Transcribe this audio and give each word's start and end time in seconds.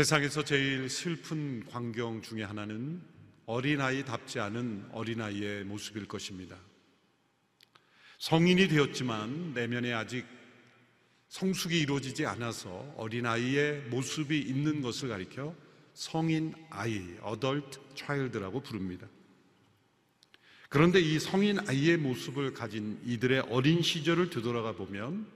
세상에서 0.00 0.42
제일 0.42 0.88
슬픈 0.88 1.62
광경 1.66 2.22
중에 2.22 2.42
하나는 2.42 3.02
어린아이답지 3.44 4.40
않은 4.40 4.88
어린아이의 4.92 5.64
모습일 5.64 6.08
것입니다. 6.08 6.56
성인이 8.18 8.68
되었지만 8.68 9.52
내면에 9.52 9.92
아직 9.92 10.24
성숙이 11.28 11.78
이루어지지 11.80 12.24
않아서 12.24 12.70
어린아이의 12.96 13.88
모습이 13.90 14.38
있는 14.38 14.80
것을 14.80 15.10
가리켜 15.10 15.54
성인 15.92 16.54
아이, 16.70 16.94
adult 17.28 17.78
child라고 17.94 18.62
부릅니다. 18.62 19.06
그런데 20.70 20.98
이 20.98 21.18
성인 21.18 21.58
아이의 21.68 21.98
모습을 21.98 22.54
가진 22.54 22.98
이들의 23.04 23.40
어린 23.50 23.82
시절을 23.82 24.30
되돌아가 24.30 24.72
보면 24.72 25.26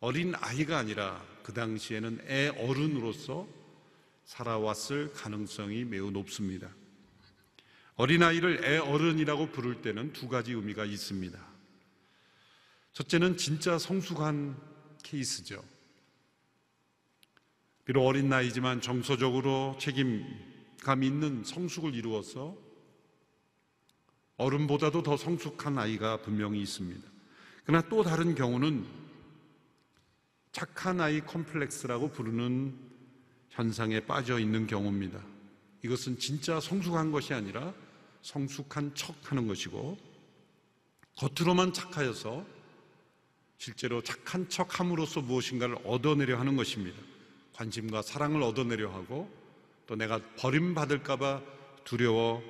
어린 0.00 0.34
아이가 0.34 0.76
아니라 0.76 1.24
그 1.42 1.54
당시에는 1.54 2.26
애 2.28 2.48
어른으로서 2.58 3.59
살아왔을 4.30 5.12
가능성이 5.12 5.84
매우 5.84 6.12
높습니다. 6.12 6.68
어린아이를 7.96 8.64
애 8.64 8.78
어른이라고 8.78 9.50
부를 9.50 9.82
때는 9.82 10.12
두 10.12 10.28
가지 10.28 10.52
의미가 10.52 10.84
있습니다. 10.84 11.36
첫째는 12.92 13.36
진짜 13.36 13.76
성숙한 13.76 14.56
케이스죠. 15.02 15.64
비록 17.84 18.06
어린 18.06 18.28
나이지만 18.28 18.80
정서적으로 18.80 19.76
책임감 19.80 21.02
있는 21.02 21.42
성숙을 21.42 21.96
이루어서 21.96 22.56
어른보다도 24.36 25.02
더 25.02 25.16
성숙한 25.16 25.76
아이가 25.76 26.22
분명히 26.22 26.62
있습니다. 26.62 27.02
그러나 27.64 27.86
또 27.88 28.04
다른 28.04 28.36
경우는 28.36 28.86
착한 30.52 31.00
아이 31.00 31.20
컴플렉스라고 31.20 32.12
부르는 32.12 32.89
현상에 33.50 34.00
빠져 34.00 34.38
있는 34.38 34.66
경우입니다. 34.66 35.20
이것은 35.82 36.18
진짜 36.18 36.60
성숙한 36.60 37.10
것이 37.10 37.34
아니라 37.34 37.72
성숙한 38.22 38.94
척 38.94 39.14
하는 39.30 39.46
것이고 39.46 39.98
겉으로만 41.16 41.72
착하여서 41.72 42.46
실제로 43.58 44.02
착한 44.02 44.48
척 44.48 44.80
함으로써 44.80 45.20
무엇인가를 45.20 45.76
얻어내려 45.84 46.38
하는 46.38 46.56
것입니다. 46.56 46.98
관심과 47.52 48.02
사랑을 48.02 48.42
얻어내려 48.42 48.90
하고 48.90 49.30
또 49.86 49.96
내가 49.96 50.20
버림받을까봐 50.36 51.42
두려워 51.84 52.42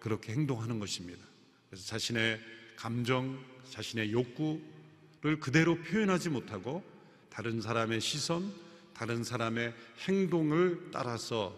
그렇게 0.00 0.32
행동하는 0.32 0.78
것입니다. 0.78 1.24
그래서 1.70 1.86
자신의 1.86 2.40
감정, 2.76 3.42
자신의 3.70 4.12
욕구를 4.12 5.40
그대로 5.40 5.76
표현하지 5.76 6.30
못하고 6.30 6.82
다른 7.30 7.60
사람의 7.60 8.00
시선, 8.00 8.52
다른 8.98 9.22
사람의 9.22 9.72
행동을 10.08 10.90
따라서 10.92 11.56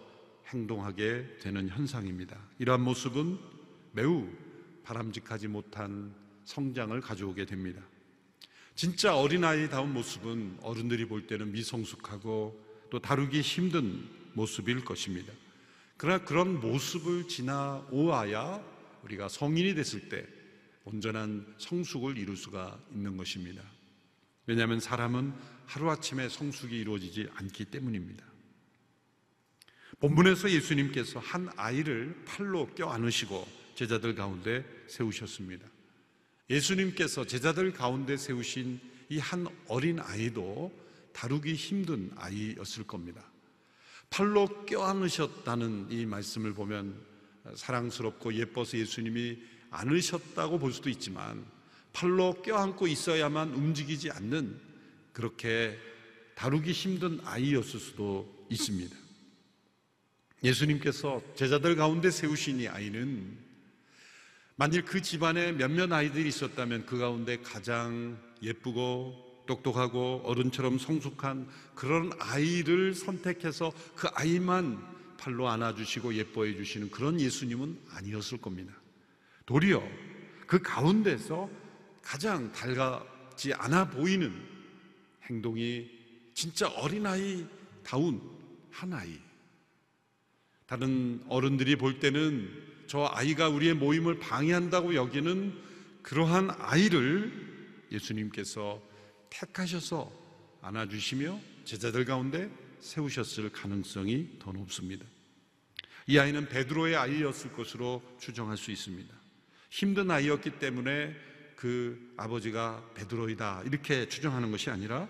행동하게 0.49 1.39
되는 1.41 1.71
현상입니다. 1.71 2.39
이러한 2.59 2.83
모습은 2.83 3.39
매우 3.93 4.29
바람직하지 4.85 5.49
못한 5.49 6.15
성장을 6.45 7.01
가져오게 7.01 7.47
됩니다. 7.47 7.81
진짜 8.75 9.17
어린아이다운 9.17 9.95
모습은 9.95 10.59
어른들이 10.61 11.09
볼 11.09 11.27
때는 11.27 11.53
미성숙하고 11.53 12.63
또 12.91 12.99
다루기 12.99 13.41
힘든 13.41 14.07
모습일 14.35 14.85
것입니다. 14.85 15.33
그러나 15.97 16.23
그런 16.23 16.61
모습을 16.61 17.27
지나오아야 17.27 18.63
우리가 19.05 19.31
성인이 19.31 19.75
됐을 19.75 20.11
때 20.11 20.27
온전한 20.85 21.55
성숙을 21.57 22.19
이룰 22.19 22.37
수가 22.37 22.79
있는 22.93 23.17
것입니다. 23.17 23.63
왜냐하면 24.51 24.81
사람은 24.81 25.33
하루아침에 25.67 26.29
성숙이 26.29 26.77
이루어지지 26.77 27.29
않기 27.37 27.67
때문입니다. 27.67 28.25
본문에서 30.01 30.51
예수님께서 30.51 31.21
한 31.21 31.49
아이를 31.55 32.21
팔로 32.25 32.67
껴안으시고 32.75 33.47
제자들 33.77 34.17
가운데 34.17 34.65
세우셨습니다. 34.89 35.69
예수님께서 36.51 37.25
제자들 37.25 37.73
가운데 37.73 38.17
세우신 38.17 38.81
이 39.11 39.19
한 39.21 39.47
어린 39.69 40.01
아이도 40.01 40.73
다루기 41.13 41.55
힘든 41.55 42.11
아이였을 42.17 42.89
겁니다. 42.89 43.31
팔로 44.11 44.49
껴안으셨다는 44.67 45.93
이 45.93 46.07
말씀을 46.07 46.55
보면 46.55 47.01
사랑스럽고 47.55 48.35
예뻐서 48.35 48.79
예수님이 48.79 49.39
안으셨다고 49.71 50.59
볼 50.59 50.73
수도 50.73 50.91
있지만 50.91 51.47
팔로 51.93 52.41
껴안고 52.43 52.87
있어야만 52.87 53.55
움직이지 53.55 54.11
않는 54.11 54.61
그렇게 55.13 55.79
다루기 56.35 56.73
힘든 56.73 57.21
아이였을 57.25 57.81
수도 57.81 58.47
있습니다. 58.49 58.97
예수님께서 60.43 61.23
제자들 61.35 61.77
가운데 61.77 62.11
세우신 62.11 62.61
이 62.61 62.69
아이는 62.69 63.39
만일 64.57 64.85
그 64.85 65.03
집안에 65.03 65.53
몇몇 65.53 65.93
아이들이 65.93 66.29
있었다면 66.29 66.87
그 66.87 66.99
가운데 66.99 67.39
가장 67.39 68.19
예쁘고 68.43 69.45
똑똑하고 69.47 70.23
어른처럼 70.25 70.79
성숙한 70.79 71.49
그런 71.75 72.11
아이를 72.19 72.95
선택해서 72.95 73.73
그 73.97 74.09
아이만 74.15 74.79
팔로 75.19 75.49
안아주시고 75.49 76.15
예뻐해 76.15 76.57
주시는 76.57 76.91
그런 76.91 77.21
예수님은 77.21 77.79
아니었을 77.91 78.39
겁니다. 78.39 78.73
도리어 79.47 79.83
그 80.47 80.61
가운데서 80.61 81.51
가장 82.11 82.51
달갑지 82.51 83.55
않아 83.55 83.89
보이는 83.89 84.35
행동이 85.27 85.89
진짜 86.35 86.69
어린아이 86.69 87.47
다운 87.85 88.21
한 88.69 88.93
아이. 88.93 89.17
다른 90.67 91.23
어른들이 91.29 91.77
볼 91.77 92.01
때는 92.01 92.51
저 92.89 93.05
아이가 93.13 93.49
우리의 93.49 93.75
모임을 93.75 94.19
방해한다고 94.19 94.97
여기는 94.97 95.57
그러한 96.03 96.51
아이를 96.59 97.87
예수님께서 97.93 98.83
택하셔서 99.31 100.11
안아주시며 100.63 101.39
제자들 101.65 102.07
가운데 102.07 102.51
세우셨을 102.81 103.53
가능성이 103.53 104.31
더 104.41 104.51
높습니다. 104.51 105.07
이 106.09 106.19
아이는 106.19 106.49
베드로의 106.49 106.97
아이였을 106.97 107.53
것으로 107.53 108.03
추정할 108.19 108.57
수 108.57 108.73
있습니다. 108.73 109.15
힘든 109.71 110.11
아이였기 110.11 110.59
때문에 110.59 111.30
그 111.61 112.15
아버지가 112.17 112.83
베드로이다 112.95 113.65
이렇게 113.67 114.09
추정하는 114.09 114.51
것이 114.51 114.71
아니라 114.71 115.07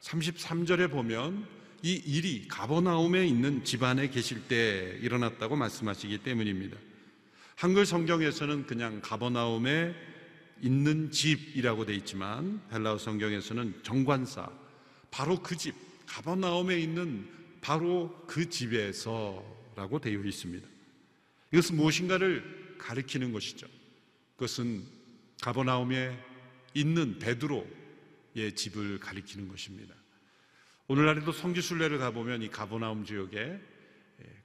33절에 0.00 0.90
보면 0.90 1.46
이 1.82 1.92
일이 1.92 2.48
가버나움에 2.48 3.26
있는 3.26 3.62
집안에 3.62 4.08
계실 4.08 4.48
때 4.48 4.98
일어났다고 5.02 5.54
말씀하시기 5.54 6.16
때문입니다. 6.18 6.78
한글 7.56 7.84
성경에서는 7.84 8.66
그냥 8.66 9.02
가버나움에 9.02 9.94
있는 10.62 11.10
집이라고 11.10 11.84
되어 11.84 11.96
있지만 11.96 12.62
헬라어 12.72 12.96
성경에서는 12.96 13.80
정관사 13.82 14.48
바로 15.10 15.42
그 15.42 15.54
집, 15.58 15.74
가버나움에 16.06 16.78
있는 16.80 17.28
바로 17.60 18.24
그 18.26 18.48
집에서라고 18.48 20.00
되어 20.00 20.22
있습니다. 20.22 20.66
이것은 21.52 21.76
무엇인가를 21.76 22.76
가리키는 22.78 23.32
것이죠. 23.32 23.66
그것은 24.36 25.01
가버나움에 25.42 26.16
있는 26.72 27.18
베드로의 27.18 28.54
집을 28.54 29.00
가리키는 29.00 29.48
것입니다. 29.48 29.94
오늘날에도 30.86 31.32
성지순례를 31.32 31.98
가보면 31.98 32.42
이 32.42 32.48
가버나움 32.48 33.04
지역에 33.04 33.60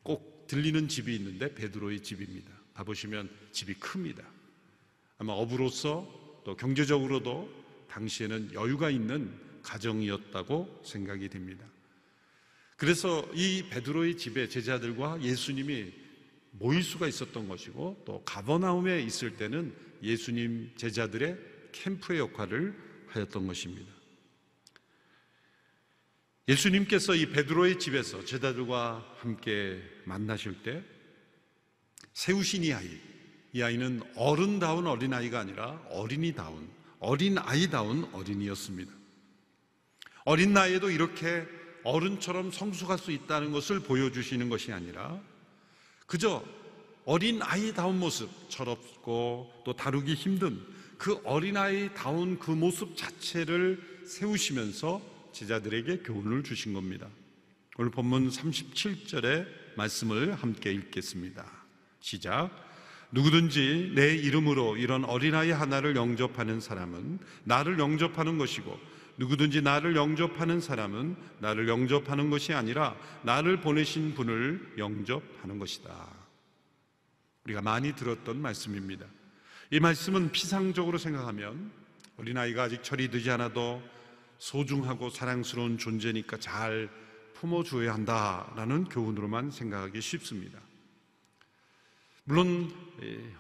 꼭 0.02 0.47
들리는 0.47 0.88
집이 0.88 1.16
있는데 1.16 1.53
베드로의 1.53 2.02
집입니다. 2.02 2.52
가보시면 2.73 3.29
집이 3.52 3.76
큽니다. 3.76 4.23
아마 5.20 5.34
업으로서 5.34 6.41
또 6.44 6.55
경제적으로도 6.55 7.50
당시에는 7.90 8.53
여유가 8.53 8.90
있는 8.90 9.32
가정이었다고 9.61 10.82
생각이 10.84 11.29
됩니다. 11.29 11.64
그래서 12.76 13.28
이 13.34 13.66
베드로의 13.70 14.17
집에 14.17 14.47
제자들과 14.47 15.22
예수님이 15.22 15.93
모일 16.59 16.83
수가 16.83 17.07
있었던 17.07 17.47
것이고 17.47 18.03
또 18.05 18.23
가버나움에 18.23 19.01
있을 19.01 19.35
때는 19.37 19.75
예수님 20.03 20.73
제자들의 20.75 21.37
캠프의 21.71 22.19
역할을 22.19 22.75
하였던 23.07 23.47
것입니다. 23.47 23.91
예수님께서 26.47 27.15
이 27.15 27.27
베드로의 27.27 27.77
집에서 27.77 28.23
제자들과 28.23 29.05
함께 29.17 29.81
만나실 30.05 30.63
때 30.63 30.83
세우신 32.13 32.63
이 32.63 32.73
아이, 32.73 32.89
이 33.53 33.61
아이는 33.61 34.01
어른다운 34.15 34.87
어린아이가 34.87 35.39
아니라 35.39 35.81
어린이다운, 35.89 36.69
어린아이다운 36.99 38.09
어린이였습니다. 38.13 38.91
어린 40.23 40.53
나이에도 40.53 40.89
이렇게 40.89 41.45
어른처럼 41.83 42.51
성숙할 42.51 42.97
수 42.97 43.11
있다는 43.11 43.51
것을 43.51 43.81
보여주시는 43.81 44.49
것이 44.49 44.71
아니라 44.73 45.21
그저 46.07 46.43
어린 47.05 47.41
아이다운 47.41 47.99
모습, 47.99 48.29
철없고 48.49 49.51
또 49.63 49.73
다루기 49.73 50.13
힘든 50.13 50.59
그 50.97 51.21
어린아이다운 51.23 52.39
그 52.39 52.51
모습 52.51 52.97
자체를 52.97 53.79
세우시면서 54.05 55.01
제자들에게 55.33 55.99
교훈을 55.99 56.43
주신 56.43 56.73
겁니다. 56.73 57.07
오늘 57.77 57.91
본문 57.91 58.29
37절의 58.29 59.45
말씀을 59.75 60.33
함께 60.33 60.71
읽겠습니다. 60.71 61.45
시작. 61.99 62.49
누구든지 63.11 63.91
내 63.95 64.15
이름으로 64.15 64.77
이런 64.77 65.05
어린아이 65.05 65.51
하나를 65.51 65.95
영접하는 65.95 66.59
사람은 66.59 67.19
나를 67.43 67.79
영접하는 67.79 68.37
것이고 68.37 68.77
누구든지 69.17 69.61
나를 69.61 69.96
영접하는 69.96 70.61
사람은 70.61 71.16
나를 71.40 71.67
영접하는 71.67 72.29
것이 72.29 72.53
아니라 72.53 72.96
나를 73.23 73.61
보내신 73.61 74.14
분을 74.14 74.75
영접하는 74.78 75.59
것이다. 75.59 76.08
우리가 77.43 77.61
많이 77.61 77.93
들었던 77.93 78.40
말씀입니다. 78.40 79.05
이 79.72 79.79
말씀은 79.79 80.31
피상적으로 80.31 80.97
생각하면 80.97 81.72
어린아이가 82.17 82.64
아직 82.64 82.84
철이 82.84 83.09
들지 83.09 83.31
않아도 83.31 83.81
소중하고 84.37 85.09
사랑스러운 85.09 85.78
존재니까 85.78 86.37
잘 86.37 86.90
품어줘야 87.34 87.93
한다라는 87.93 88.85
교훈으로만 88.85 89.52
생각하기 89.52 89.99
쉽습니다. 90.02 90.59
물론 92.23 92.72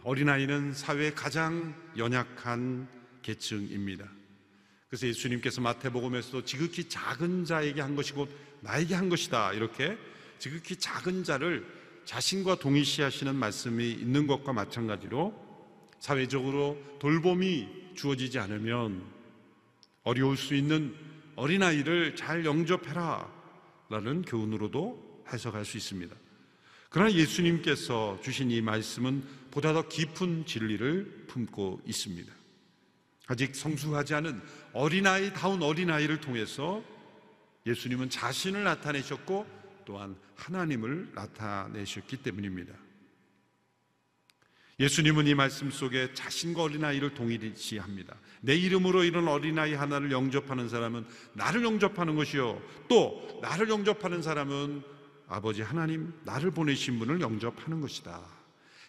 어린아이는 0.03 0.73
사회의 0.73 1.13
가장 1.13 1.75
연약한 1.97 2.87
계층입니다. 3.21 4.16
그래서 4.89 5.07
예수님께서 5.07 5.61
마태복음에서도 5.61 6.45
지극히 6.45 6.85
작은 6.87 7.45
자에게 7.45 7.81
한 7.81 7.95
것이 7.95 8.13
곧 8.13 8.29
나에게 8.61 8.95
한 8.95 9.09
것이다 9.09 9.53
이렇게 9.53 9.97
지극히 10.39 10.75
작은 10.75 11.23
자를 11.23 11.65
자신과 12.05 12.55
동일시하시는 12.59 13.35
말씀이 13.35 13.91
있는 13.91 14.27
것과 14.27 14.53
마찬가지로 14.53 15.33
사회적으로 15.99 16.81
돌봄이 16.99 17.67
주어지지 17.95 18.39
않으면 18.39 19.03
어려울 20.03 20.37
수 20.37 20.55
있는 20.55 20.95
어린아이를 21.35 22.15
잘 22.15 22.45
영접해라 22.45 23.29
라는 23.89 24.21
교훈으로도 24.21 25.23
해석할 25.31 25.65
수 25.65 25.75
있습니다. 25.77 26.15
그러나 26.89 27.11
예수님께서 27.11 28.19
주신 28.23 28.49
이 28.51 28.61
말씀은 28.61 29.23
보다 29.51 29.73
더 29.73 29.87
깊은 29.87 30.45
진리를 30.45 31.25
품고 31.27 31.81
있습니다. 31.85 32.36
아직 33.27 33.55
성숙하지 33.55 34.15
않은 34.15 34.41
어린아이 34.73 35.33
다운 35.33 35.61
어린아이를 35.61 36.21
통해서 36.21 36.83
예수님은 37.65 38.09
자신을 38.09 38.63
나타내셨고 38.63 39.45
또한 39.85 40.15
하나님을 40.35 41.11
나타내셨기 41.13 42.17
때문입니다. 42.17 42.73
예수님은 44.79 45.25
이 45.25 45.33
말씀 45.33 45.71
속에 45.71 46.13
자신과 46.13 46.63
어린아이를 46.63 47.15
동일시합니다. 47.15 48.15
내 48.41 48.55
이름으로 48.55 49.03
이런 49.03 49.27
어린아이 49.27 49.73
하나를 49.73 50.11
영접하는 50.11 50.69
사람은 50.69 51.05
나를 51.33 51.63
영접하는 51.63 52.15
것이요. 52.15 52.61
또 52.87 53.39
나를 53.41 53.69
영접하는 53.69 54.21
사람은 54.21 54.83
아버지 55.27 55.63
하나님, 55.63 56.13
나를 56.23 56.51
보내신 56.51 56.99
분을 56.99 57.21
영접하는 57.21 57.81
것이다. 57.81 58.21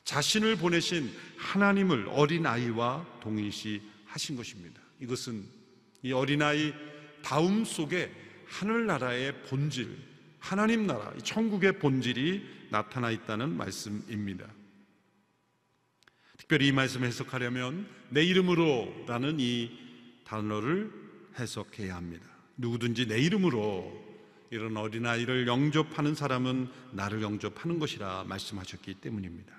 자신을 0.04 0.56
보내신 0.56 1.10
하나님을 1.38 2.08
어린아이와 2.10 3.20
동일시 3.20 3.82
하신 4.08 4.36
것입니다. 4.36 4.80
이것은 5.00 5.44
이 6.02 6.12
어린아이 6.12 6.72
다음 7.22 7.64
속에 7.64 8.10
하늘나라의 8.46 9.42
본질, 9.44 9.96
하나님 10.38 10.86
나라, 10.86 11.12
천국의 11.22 11.78
본질이 11.78 12.68
나타나 12.70 13.10
있다는 13.10 13.56
말씀입니다. 13.56 14.46
특별히 16.36 16.68
이 16.68 16.72
말씀을 16.72 17.08
해석하려면 17.08 17.86
내 18.10 18.24
이름으로라는 18.24 19.40
이 19.40 19.70
단어를 20.24 20.90
해석해야 21.38 21.96
합니다. 21.96 22.26
누구든지 22.56 23.06
내 23.06 23.18
이름으로 23.20 24.06
이런 24.50 24.76
어린아이를 24.76 25.46
영접하는 25.46 26.14
사람은 26.14 26.68
나를 26.92 27.22
영접하는 27.22 27.78
것이라 27.78 28.24
말씀하셨기 28.28 28.94
때문입니다. 28.94 29.54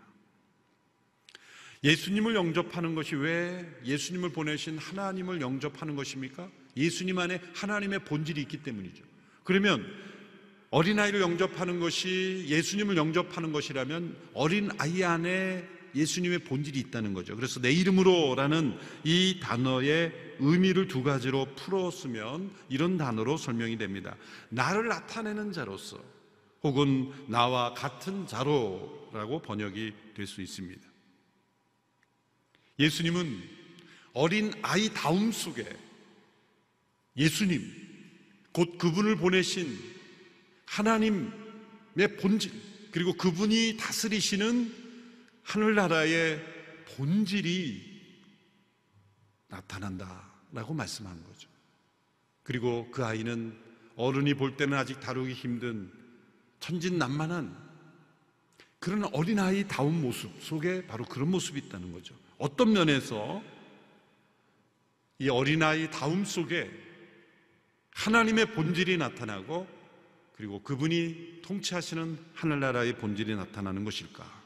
예수님을 1.83 2.35
영접하는 2.35 2.93
것이 2.95 3.15
왜 3.15 3.65
예수님을 3.85 4.31
보내신 4.31 4.77
하나님을 4.77 5.39
영접하는 5.39 5.95
것입니까? 5.95 6.49
예수님 6.75 7.17
안에 7.19 7.41
하나님의 7.53 8.03
본질이 8.05 8.41
있기 8.41 8.63
때문이죠. 8.63 9.03
그러면 9.43 9.85
어린아이를 10.71 11.21
영접하는 11.21 11.79
것이 11.79 12.45
예수님을 12.47 12.97
영접하는 12.97 13.51
것이라면 13.51 14.15
어린아이 14.33 15.03
안에 15.03 15.67
예수님의 15.95 16.39
본질이 16.39 16.79
있다는 16.79 17.13
거죠. 17.13 17.35
그래서 17.35 17.59
내 17.59 17.71
이름으로라는 17.71 18.77
이 19.03 19.39
단어의 19.41 20.13
의미를 20.39 20.87
두 20.87 21.01
가지로 21.01 21.47
풀었으면 21.55 22.51
이런 22.69 22.97
단어로 22.97 23.37
설명이 23.37 23.77
됩니다. 23.77 24.15
나를 24.49 24.87
나타내는 24.87 25.51
자로서 25.51 25.99
혹은 26.61 27.11
나와 27.27 27.73
같은 27.73 28.27
자로라고 28.27 29.41
번역이 29.41 29.93
될 30.13 30.27
수 30.27 30.41
있습니다. 30.41 30.88
예수님은 32.79 33.43
어린 34.13 34.53
아이 34.61 34.89
다움 34.93 35.31
속에 35.31 35.65
예수님, 37.17 37.61
곧 38.51 38.77
그분을 38.77 39.17
보내신 39.17 39.77
하나님의 40.65 42.17
본질, 42.19 42.51
그리고 42.91 43.13
그분이 43.13 43.77
다스리시는 43.77 44.73
하늘나라의 45.43 46.43
본질이 46.95 47.89
나타난다라고 49.47 50.73
말씀한 50.73 51.23
거죠. 51.23 51.49
그리고 52.43 52.89
그 52.91 53.03
아이는 53.03 53.55
어른이 53.95 54.35
볼 54.35 54.55
때는 54.55 54.77
아직 54.77 54.99
다루기 54.99 55.33
힘든 55.33 55.91
천진난만한 56.59 57.68
그런 58.79 59.03
어린아이 59.13 59.67
다운 59.67 60.01
모습 60.01 60.31
속에 60.41 60.87
바로 60.87 61.03
그런 61.05 61.29
모습이 61.31 61.59
있다는 61.59 61.91
거죠. 61.91 62.15
어떤 62.37 62.71
면에서 62.71 63.43
이 65.19 65.27
어린아이 65.27 65.91
다움 65.91 66.23
속에 66.23 66.71
하나님의 67.91 68.53
본질이 68.53 68.97
나타나고 68.97 69.67
그리고 70.37 70.63
그분이 70.63 71.41
통치하시는 71.41 72.17
하늘나라의 72.33 72.97
본질이 72.97 73.35
나타나는 73.35 73.83
것일까? 73.83 74.39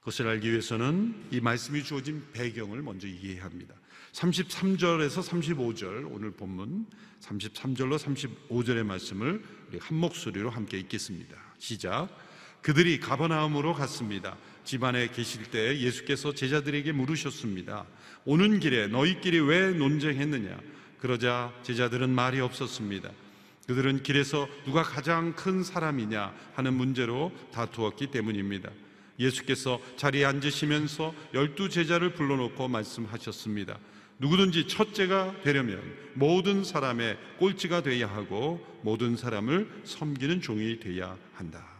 그것을 0.00 0.28
알기 0.28 0.50
위해서는 0.50 1.28
이 1.30 1.40
말씀이 1.40 1.82
주어진 1.82 2.26
배경을 2.32 2.82
먼저 2.82 3.08
이해해야 3.08 3.44
합니다. 3.44 3.74
33절에서 4.12 5.22
35절 5.22 6.12
오늘 6.12 6.30
본문 6.30 6.86
33절로 7.20 7.98
35절의 7.98 8.84
말씀을 8.84 9.42
우리 9.68 9.78
한 9.78 9.96
목소리로 9.96 10.50
함께 10.50 10.78
읽겠습니다. 10.80 11.36
시작. 11.58 12.08
그들이 12.62 13.00
가버나움으로 13.00 13.74
갔습니다. 13.74 14.36
집안에 14.64 15.08
계실 15.08 15.44
때 15.50 15.78
예수께서 15.78 16.34
제자들에게 16.34 16.92
물으셨습니다. 16.92 17.86
오는 18.24 18.60
길에 18.60 18.86
너희끼리 18.88 19.40
왜 19.40 19.70
논쟁했느냐? 19.70 20.58
그러자 21.00 21.52
제자들은 21.62 22.10
말이 22.10 22.40
없었습니다. 22.40 23.10
그들은 23.66 24.02
길에서 24.02 24.48
누가 24.64 24.82
가장 24.82 25.34
큰 25.34 25.62
사람이냐 25.62 26.34
하는 26.54 26.74
문제로 26.74 27.32
다투었기 27.52 28.08
때문입니다. 28.08 28.70
예수께서 29.18 29.80
자리에 29.96 30.24
앉으시면서 30.24 31.14
열두 31.34 31.68
제자를 31.68 32.14
불러놓고 32.14 32.68
말씀하셨습니다. 32.68 33.78
누구든지 34.18 34.68
첫째가 34.68 35.42
되려면 35.42 35.80
모든 36.14 36.64
사람의 36.64 37.18
꼴찌가 37.38 37.82
되어야 37.82 38.08
하고 38.08 38.64
모든 38.82 39.16
사람을 39.16 39.82
섬기는 39.84 40.40
종이 40.40 40.80
되어야 40.80 41.16
한다. 41.34 41.77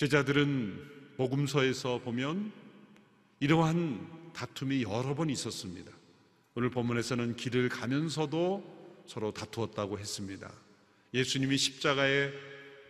제자들은 0.00 1.12
복음서에서 1.18 1.98
보면 1.98 2.52
이러한 3.38 4.32
다툼이 4.32 4.82
여러 4.84 5.14
번 5.14 5.28
있었습니다. 5.28 5.92
오늘 6.54 6.70
본문에서는 6.70 7.36
길을 7.36 7.68
가면서도 7.68 9.04
서로 9.06 9.30
다투었다고 9.34 9.98
했습니다. 9.98 10.50
예수님이 11.12 11.58
십자가에 11.58 12.30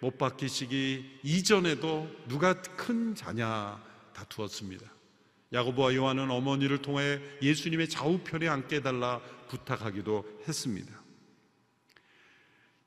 못 0.01 0.19
박히시기 0.19 1.19
이전에도 1.25 2.09
누가 2.29 2.63
큰 2.63 3.17
자냐 3.17 3.83
다투었습니다. 4.13 4.89
야고보와 5.53 5.97
요한은 5.97 6.31
어머니를 6.31 6.81
통해 6.81 7.19
예수님의 7.43 7.89
좌우편에 7.89 8.47
앉게 8.47 8.77
해달라 8.77 9.21
부탁하기도 9.49 10.43
했습니다. 10.47 11.00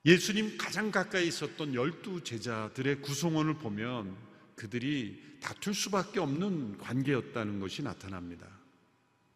예수님 0.06 0.58
가장 0.58 0.92
가까이 0.92 1.28
있었던 1.28 1.74
열두 1.74 2.24
제자들의 2.24 3.02
구성원을 3.02 3.56
보면 3.56 4.16
그들이 4.56 5.22
다툴 5.42 5.74
수밖에 5.74 6.20
없는 6.20 6.78
관계였다는 6.78 7.60
것이 7.60 7.82
나타납니다. 7.84 8.46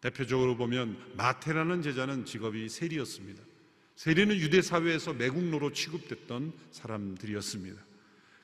대표적으로 0.00 0.56
보면 0.56 0.98
마테라는 1.16 1.82
제자는 1.82 2.26
직업이 2.26 2.68
세리였습니다. 2.68 3.42
세리는 3.96 4.36
유대 4.36 4.62
사회에서 4.62 5.14
매국노로 5.14 5.72
취급됐던 5.72 6.52
사람들이었습니다. 6.70 7.82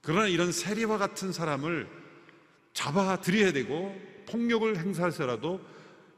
그러나 0.01 0.27
이런 0.27 0.51
세리와 0.51 0.99
같은 0.99 1.31
사람을 1.31 1.89
잡아들여야 2.73 3.53
되고 3.53 3.95
폭력을 4.27 4.77
행사해서라도 4.77 5.65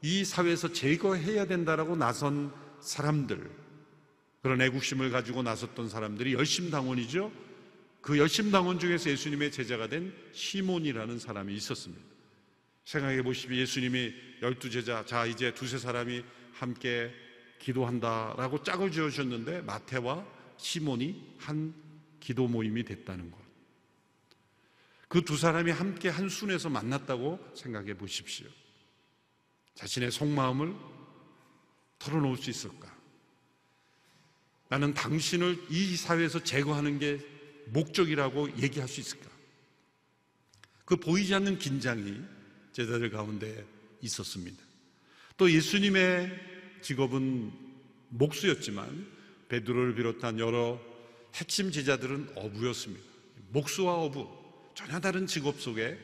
이 0.01 0.25
사회에서 0.25 0.71
제거해야 0.71 1.45
된다라고 1.45 1.95
나선 1.95 2.51
사람들 2.79 3.49
그런 4.41 4.61
애국심을 4.61 5.09
가지고 5.09 5.43
나섰던 5.43 5.89
사람들이 5.89 6.33
열심당원이죠. 6.33 7.31
그 8.01 8.17
열심당원 8.17 8.79
중에서 8.79 9.09
예수님의 9.09 9.51
제자가 9.51 9.87
된 9.87 10.13
시몬이라는 10.31 11.19
사람이 11.19 11.53
있었습니다. 11.55 12.03
생각해 12.85 13.21
보시면 13.21 13.57
예수님이 13.57 14.13
열두 14.41 14.69
제자, 14.69 15.05
자, 15.05 15.25
이제 15.25 15.53
두세 15.53 15.77
사람이 15.77 16.23
함께 16.53 17.11
기도한다라고 17.59 18.63
짝을 18.63 18.91
지어주셨는데 18.91 19.63
마태와 19.63 20.25
시몬이 20.57 21.35
한 21.37 21.73
기도 22.19 22.47
모임이 22.47 22.83
됐다는 22.83 23.29
것. 23.31 23.37
그 25.07 25.21
두 25.21 25.37
사람이 25.37 25.71
함께 25.71 26.09
한 26.09 26.29
순에서 26.29 26.69
만났다고 26.69 27.53
생각해 27.55 27.93
보십시오. 27.95 28.47
자신의 29.75 30.11
속마음을 30.11 30.75
털어놓을 31.99 32.37
수 32.37 32.49
있을까? 32.49 32.96
나는 34.69 34.93
당신을 34.93 35.57
이 35.69 35.95
사회에서 35.95 36.43
제거하는 36.43 36.99
게 36.99 37.19
목적이라고 37.67 38.57
얘기할 38.61 38.87
수 38.87 38.99
있을까? 38.99 39.29
그 40.85 40.95
보이지 40.95 41.33
않는 41.35 41.59
긴장이 41.59 42.21
제자들 42.71 43.09
가운데 43.09 43.65
있었습니다. 44.01 44.63
또 45.35 45.51
예수님의 45.51 46.31
직업은 46.81 47.51
목수였지만 48.09 49.07
베드로를 49.49 49.95
비롯한 49.95 50.39
여러 50.39 50.79
핵심 51.35 51.71
제자들은 51.71 52.31
어부였습니다. 52.35 53.03
목수와 53.49 53.95
어부 53.95 54.27
전혀 54.75 54.99
다른 54.99 55.27
직업 55.27 55.59
속에 55.61 55.97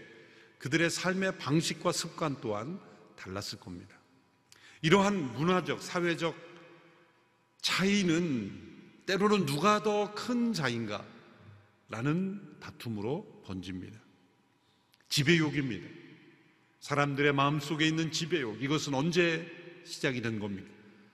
그들의 0.58 0.90
삶의 0.90 1.38
방식과 1.38 1.92
습관 1.92 2.40
또한 2.42 2.80
달랐을 3.16 3.60
겁니다. 3.60 3.96
이러한 4.82 5.34
문화적, 5.34 5.82
사회적 5.82 6.53
차이는 7.64 8.52
때로는 9.08 9.46
누가 9.48 9.82
더 9.82 10.14
큰 10.14 10.54
자인가? 10.54 11.04
라는 11.90 12.40
다툼으로 12.60 13.42
번집니다. 13.46 14.00
지배욕입니다. 15.10 15.88
사람들의 16.80 17.34
마음속에 17.34 17.88
있는 17.88 18.12
지배욕. 18.12 18.62
이것은 18.62 18.94
언제 18.94 19.50
시작이 19.86 20.22
된 20.22 20.40
겁니까? 20.40 20.70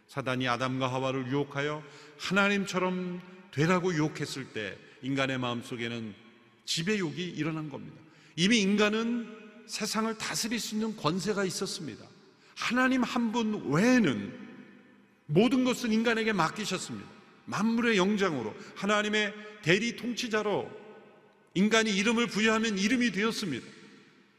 사단이 0.08 0.48
아담과 0.48 0.92
하와를 0.92 1.28
유혹하여 1.28 1.84
하나님처럼 2.18 3.22
되라고 3.52 3.94
유혹했을 3.94 4.52
때 4.54 4.78
인간의 5.04 5.38
마음속에는 5.38 6.14
지배욕이 6.66 7.24
일어난 7.24 7.70
겁니다. 7.70 7.96
이미 8.36 8.60
인간은 8.62 9.38
세상을 9.68 10.18
다스릴 10.18 10.60
수 10.60 10.76
있는 10.76 10.96
권세가 10.98 11.46
있었습니다. 11.46 12.04
하나님 12.56 13.04
한 13.04 13.32
분 13.32 13.70
외에는 13.72 14.49
모든 15.30 15.64
것은 15.64 15.94
인간에게 15.94 16.34
맡기셨습니다. 16.34 17.08
만물의 17.46 17.98
영장으로 17.98 18.56
하나님의 18.76 19.34
대리 19.62 19.96
통치자로 19.96 20.70
인간이 21.54 21.96
이름을 21.96 22.28
부여하면 22.28 22.78
이름이 22.78 23.12
되었습니다. 23.12 23.66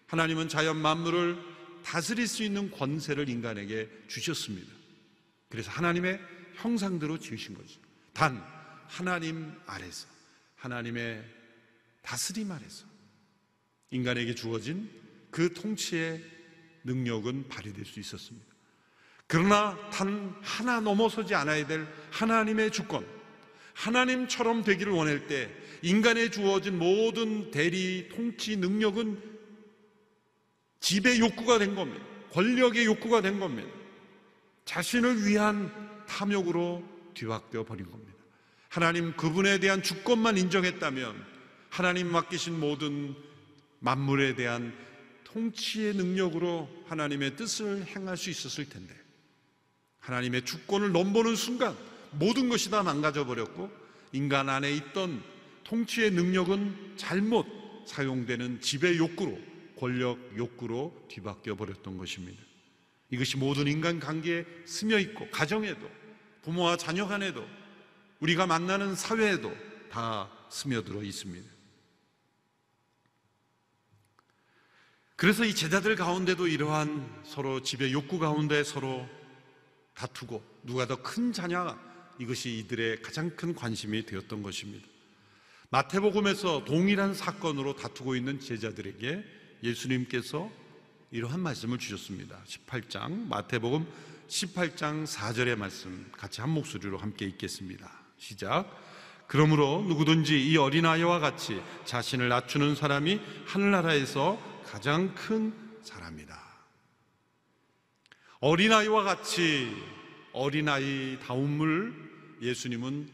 하나님은 0.06 0.48
자연 0.48 0.76
만물을 0.76 1.38
다스릴 1.84 2.26
수 2.26 2.42
있는 2.42 2.70
권세를 2.70 3.28
인간에게 3.28 3.88
주셨습니다. 4.08 4.72
그래서 5.48 5.70
하나님의 5.70 6.20
형상대로 6.54 7.18
지으신 7.18 7.54
거죠. 7.54 7.80
단 8.12 8.44
하나님 8.88 9.52
아래서 9.66 10.08
하나님의 10.56 11.24
다스림 12.02 12.50
아래서 12.50 12.84
인간에게 13.90 14.34
주어진 14.34 14.90
그 15.30 15.52
통치의 15.54 16.22
능력은 16.84 17.48
발휘될 17.48 17.84
수 17.84 18.00
있었습니다. 18.00 18.49
그러나 19.30 19.78
단 19.90 20.34
하나 20.42 20.80
넘어서지 20.80 21.36
않아야 21.36 21.64
될 21.64 21.86
하나님의 22.10 22.72
주권, 22.72 23.06
하나님처럼 23.74 24.64
되기를 24.64 24.92
원할 24.92 25.28
때 25.28 25.48
인간에 25.82 26.30
주어진 26.30 26.80
모든 26.80 27.52
대리 27.52 28.08
통치 28.08 28.56
능력은 28.56 29.22
지배 30.80 31.20
욕구가 31.20 31.60
된 31.60 31.76
겁니다. 31.76 32.04
권력의 32.32 32.86
욕구가 32.86 33.22
된 33.22 33.38
겁니다. 33.38 33.70
자신을 34.64 35.24
위한 35.24 35.72
탐욕으로 36.08 36.82
뒤바뀌어 37.14 37.64
버린 37.64 37.88
겁니다. 37.88 38.12
하나님 38.68 39.14
그분에 39.16 39.60
대한 39.60 39.80
주권만 39.80 40.38
인정했다면 40.38 41.24
하나님 41.68 42.10
맡기신 42.10 42.58
모든 42.58 43.14
만물에 43.78 44.34
대한 44.34 44.76
통치의 45.22 45.94
능력으로 45.94 46.68
하나님의 46.88 47.36
뜻을 47.36 47.86
행할 47.86 48.16
수 48.16 48.28
있었을 48.28 48.68
텐데 48.68 49.00
하나님의 50.00 50.44
주권을 50.44 50.92
넘보는 50.92 51.36
순간 51.36 51.76
모든 52.12 52.48
것이 52.48 52.70
다 52.70 52.82
망가져 52.82 53.24
버렸고 53.26 53.70
인간 54.12 54.48
안에 54.48 54.72
있던 54.72 55.22
통치의 55.64 56.10
능력은 56.10 56.94
잘못 56.96 57.46
사용되는 57.86 58.60
지배 58.60 58.96
욕구로 58.96 59.38
권력 59.78 60.18
욕구로 60.36 61.06
뒤바뀌어 61.08 61.54
버렸던 61.54 61.96
것입니다. 61.96 62.42
이것이 63.10 63.36
모든 63.36 63.66
인간 63.66 63.98
관계에 64.00 64.44
스며 64.64 64.98
있고 64.98 65.28
가정에도 65.30 65.88
부모와 66.42 66.76
자녀 66.76 67.06
간에도 67.06 67.46
우리가 68.20 68.46
만나는 68.46 68.94
사회에도 68.94 69.52
다 69.90 70.30
스며들어 70.50 71.02
있습니다. 71.02 71.48
그래서 75.16 75.44
이 75.44 75.54
제자들 75.54 75.96
가운데도 75.96 76.46
이러한 76.46 77.22
서로 77.24 77.62
지배 77.62 77.92
욕구 77.92 78.18
가운데 78.18 78.64
서로 78.64 79.06
다투고 79.94 80.42
누가 80.64 80.86
더 80.86 80.96
큰 80.96 81.32
자냐 81.32 81.78
이것이 82.18 82.58
이들의 82.58 83.02
가장 83.02 83.30
큰 83.30 83.54
관심이 83.54 84.04
되었던 84.04 84.42
것입니다. 84.42 84.86
마태복음에서 85.70 86.64
동일한 86.64 87.14
사건으로 87.14 87.76
다투고 87.76 88.16
있는 88.16 88.40
제자들에게 88.40 89.24
예수님께서 89.62 90.50
이러한 91.10 91.40
말씀을 91.40 91.78
주셨습니다. 91.78 92.38
18장 92.46 93.28
마태복음 93.28 93.86
18장 94.28 95.06
4절의 95.06 95.56
말씀 95.56 96.10
같이 96.12 96.40
한 96.40 96.50
목소리로 96.50 96.98
함께 96.98 97.24
읽겠습니다. 97.26 97.90
시작. 98.18 98.70
그러므로 99.26 99.84
누구든지 99.86 100.50
이 100.50 100.56
어린아이와 100.56 101.20
같이 101.20 101.62
자신을 101.84 102.28
낮추는 102.28 102.74
사람이 102.74 103.20
하늘나라에서 103.46 104.62
가장 104.66 105.14
큰 105.14 105.54
사람이다. 105.82 106.49
어린아이와 108.40 109.02
같이 109.02 109.70
어린아이 110.32 111.18
다움을 111.20 112.38
예수님은 112.40 113.10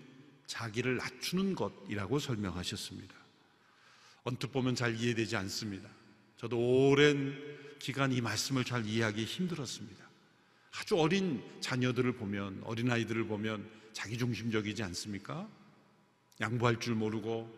자기를 0.46 0.98
낮추는 0.98 1.56
것이라고 1.56 2.20
설명하셨습니다. 2.20 3.12
언뜻 4.22 4.52
보면 4.52 4.76
잘 4.76 4.94
이해되지 4.94 5.34
않습니다. 5.34 5.88
저도 6.36 6.90
오랜 6.90 7.36
기간 7.80 8.12
이 8.12 8.20
말씀을 8.20 8.64
잘 8.64 8.86
이해하기 8.86 9.24
힘들었습니다. 9.24 10.06
아주 10.78 10.96
어린 10.96 11.42
자녀들을 11.60 12.12
보면, 12.12 12.62
어린아이들을 12.64 13.26
보면 13.26 13.68
자기중심적이지 13.94 14.84
않습니까? 14.84 15.48
양보할 16.40 16.78
줄 16.78 16.94
모르고 16.94 17.52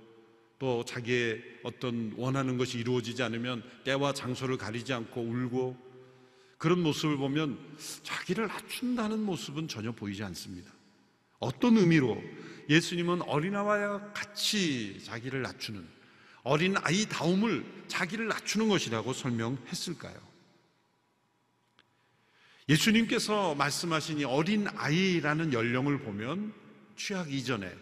또 0.59 0.85
자기의 0.87 1.43
어떤 1.65 2.15
원하는 2.17 2.57
것이 2.57 2.79
이루어지지 2.79 3.23
않으면 3.23 3.63
때와 3.85 4.15
장소를 4.15 4.57
가리지 4.57 4.95
않고 4.95 5.21
울고 5.21 5.88
그런 6.59 6.83
모습을 6.83 7.17
보면 7.17 7.59
자기를 8.03 8.49
낮춘다는 8.49 9.21
모습은 9.21 9.69
전혀 9.69 9.93
보이지 9.93 10.23
않습니다. 10.25 10.73
어떤 11.38 11.77
의미로 11.77 12.21
예수님은 12.69 13.23
어린아이와 13.23 14.12
같이 14.12 15.00
자기를 15.05 15.43
낮추는 15.43 15.87
어린 16.43 16.77
아이다움을 16.77 17.85
자기를 17.87 18.27
낮추는 18.27 18.69
것이라고 18.69 19.12
설명했을까요? 19.12 20.29
예수님께서 22.69 23.55
말씀하신 23.55 24.21
이 24.21 24.25
어린 24.25 24.67
아이라는 24.69 25.53
연령을 25.53 26.00
보면 26.00 26.53
취학 26.97 27.33
이전에 27.33 27.73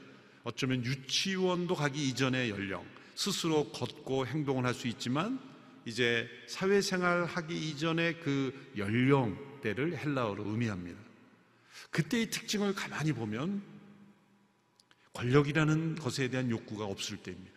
어쩌면 0.45 0.85
유치원도 0.85 1.75
가기 1.75 2.09
이전의 2.09 2.51
연령, 2.51 2.87
스스로 3.17 3.73
걷고 3.73 4.27
행동을 4.27 4.65
할 4.65 4.75
수 4.75 4.87
있지만 4.87 5.41
이제 5.87 6.29
사회생활 6.49 7.25
하기 7.25 7.57
이전의 7.57 8.21
그 8.21 8.73
연령대를 8.77 9.97
헬라어로 9.97 10.45
의미합니다. 10.51 10.99
그때의 11.91 12.29
특징을 12.31 12.75
가만히 12.75 13.13
보면 13.13 13.63
권력이라는 15.13 15.95
것에 15.95 16.29
대한 16.29 16.51
욕구가 16.51 16.85
없을 16.85 17.17
때입니다. 17.19 17.57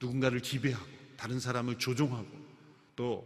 누군가를 0.00 0.40
지배하고 0.42 0.86
다른 1.16 1.38
사람을 1.38 1.78
조종하고 1.78 2.28
또 2.96 3.24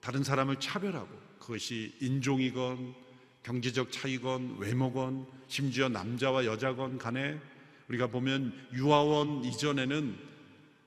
다른 0.00 0.22
사람을 0.22 0.60
차별하고 0.60 1.08
그것이 1.40 1.96
인종이건 2.00 2.94
경제적 3.42 3.90
차이건 3.90 4.58
외모건 4.58 5.26
심지어 5.48 5.88
남자와 5.88 6.44
여자건 6.44 6.98
간에 6.98 7.40
우리가 7.88 8.08
보면 8.08 8.52
유아원 8.74 9.44
이전에는 9.44 10.35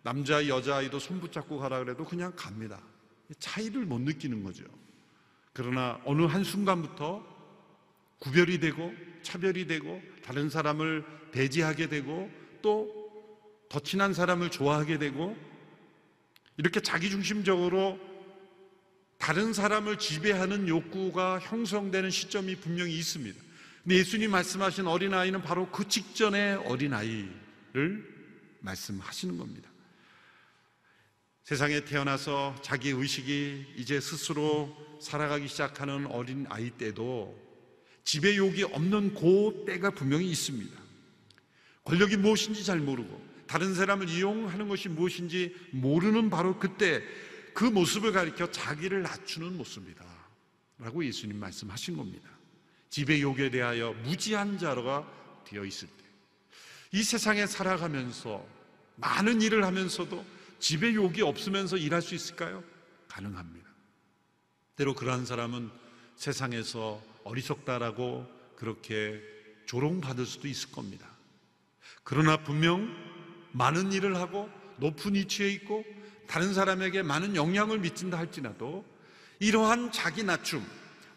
남자 0.01 0.48
여자아이도 0.48 1.00
손 1.00 1.20
붙잡고 1.20 1.60
가라 1.60 1.79
그래도 1.79 2.06
그냥 2.06 2.34
갑니다. 2.36 2.82
차이를 3.39 3.86
못 3.86 4.01
느끼는 4.01 4.44
거죠. 4.44 4.63
그러나 5.53 6.00
어느 6.06 6.24
한 6.24 6.44
순간부터 6.44 7.24
구별이 8.20 8.60
되고 8.60 8.94
차별이 9.22 9.68
되고 9.68 10.01
다른 10.24 10.50
사람을 10.50 11.06
배제하게 11.32 11.89
되고 11.89 12.29
또 12.62 13.00
더 13.70 13.79
친한 13.79 14.13
사람을 14.13 14.50
좋아하게 14.50 14.98
되고 14.98 15.38
이렇게 16.58 16.82
자기중심적으로 16.82 18.00
다른 19.20 19.53
사람을 19.53 20.00
지배하는 20.00 20.68
욕구가 20.68 21.39
형성되는 21.39 22.10
시점이 22.10 22.56
분명히 22.58 22.98
있습니다. 22.98 23.39
근데 23.84 23.96
예수님 23.96 24.32
말씀하신 24.32 24.88
어린아이는 24.88 25.41
바로 25.44 25.70
그 25.72 25.88
직전의 25.88 26.58
어린아이를 26.65 27.29
말씀하시는 28.62 29.38
겁니다. 29.38 29.69
세상에 31.50 31.84
태어나서 31.84 32.56
자기 32.62 32.89
의식이 32.89 33.74
이제 33.75 34.00
스스로 34.00 34.72
살아가기 35.01 35.48
시작하는 35.48 36.06
어린 36.06 36.46
아이 36.48 36.70
때도 36.70 37.36
지배욕이 38.03 38.65
없는 38.65 39.15
그 39.15 39.63
때가 39.65 39.89
분명히 39.89 40.29
있습니다. 40.29 40.79
권력이 41.86 42.18
무엇인지 42.18 42.63
잘 42.63 42.77
모르고 42.77 43.20
다른 43.48 43.74
사람을 43.74 44.10
이용하는 44.10 44.68
것이 44.68 44.89
무엇인지 44.89 45.56
모르는 45.72 46.29
바로 46.29 46.60
그때 46.60 47.01
그 47.56 47.63
모습을 47.63 48.12
가리켜 48.12 48.51
자기를 48.51 49.01
낮추는 49.01 49.58
모습이다. 49.58 50.06
라고 50.77 51.03
예수님 51.03 51.39
말씀하신 51.39 51.98
겁니다. 51.98 52.29
지배욕에 52.91 53.50
대하여 53.50 53.94
무지한 54.03 54.60
자로가 54.60 55.44
되어 55.48 55.65
있을 55.65 55.88
때. 55.88 56.03
이 56.91 57.01
세상에 57.01 57.48
살아가면서 57.48 58.46
많은 58.98 59.41
일을 59.41 59.65
하면서도 59.65 60.38
지배욕이 60.60 61.22
없으면서 61.22 61.78
일할 61.78 62.01
수 62.01 62.16
있을까요? 62.16 62.63
가능합니다. 63.08 63.70
때로 64.75 64.94
그러한 64.94 65.25
사람은 65.25 65.70
세상에서 66.16 67.01
어리석다라고 67.24 68.28
그렇게 68.56 69.22
조롱받을 69.66 70.25
수도 70.25 70.48
있을 70.48 70.72
겁니다. 70.72 71.08
그러나 72.04 72.38
분명 72.38 72.94
많은 73.51 73.92
일을 73.92 74.16
하고 74.18 74.50
높은 74.78 75.16
위치에 75.16 75.50
있고 75.50 75.84
다른 76.28 76.54
사람에게 76.54 77.04
많은 77.04 77.36
영향을 77.36 77.80
미친다 77.80 78.18
할지라도 78.18 78.86
이러한 79.39 79.92
자기 79.92 80.24
낮춤, 80.24 80.66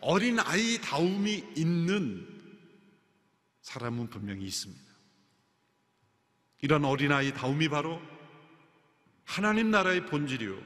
어린 0.00 0.38
아이 0.40 0.80
다움이 0.80 1.52
있는 1.56 2.26
사람은 3.62 4.11
분명히 4.11 4.46
있습니다. 4.46 4.82
이런 6.62 6.84
어린 6.84 7.12
아이 7.12 7.32
다움이 7.32 7.68
바로 7.68 8.00
하나님 9.24 9.70
나라의 9.70 10.06
본질이요. 10.06 10.56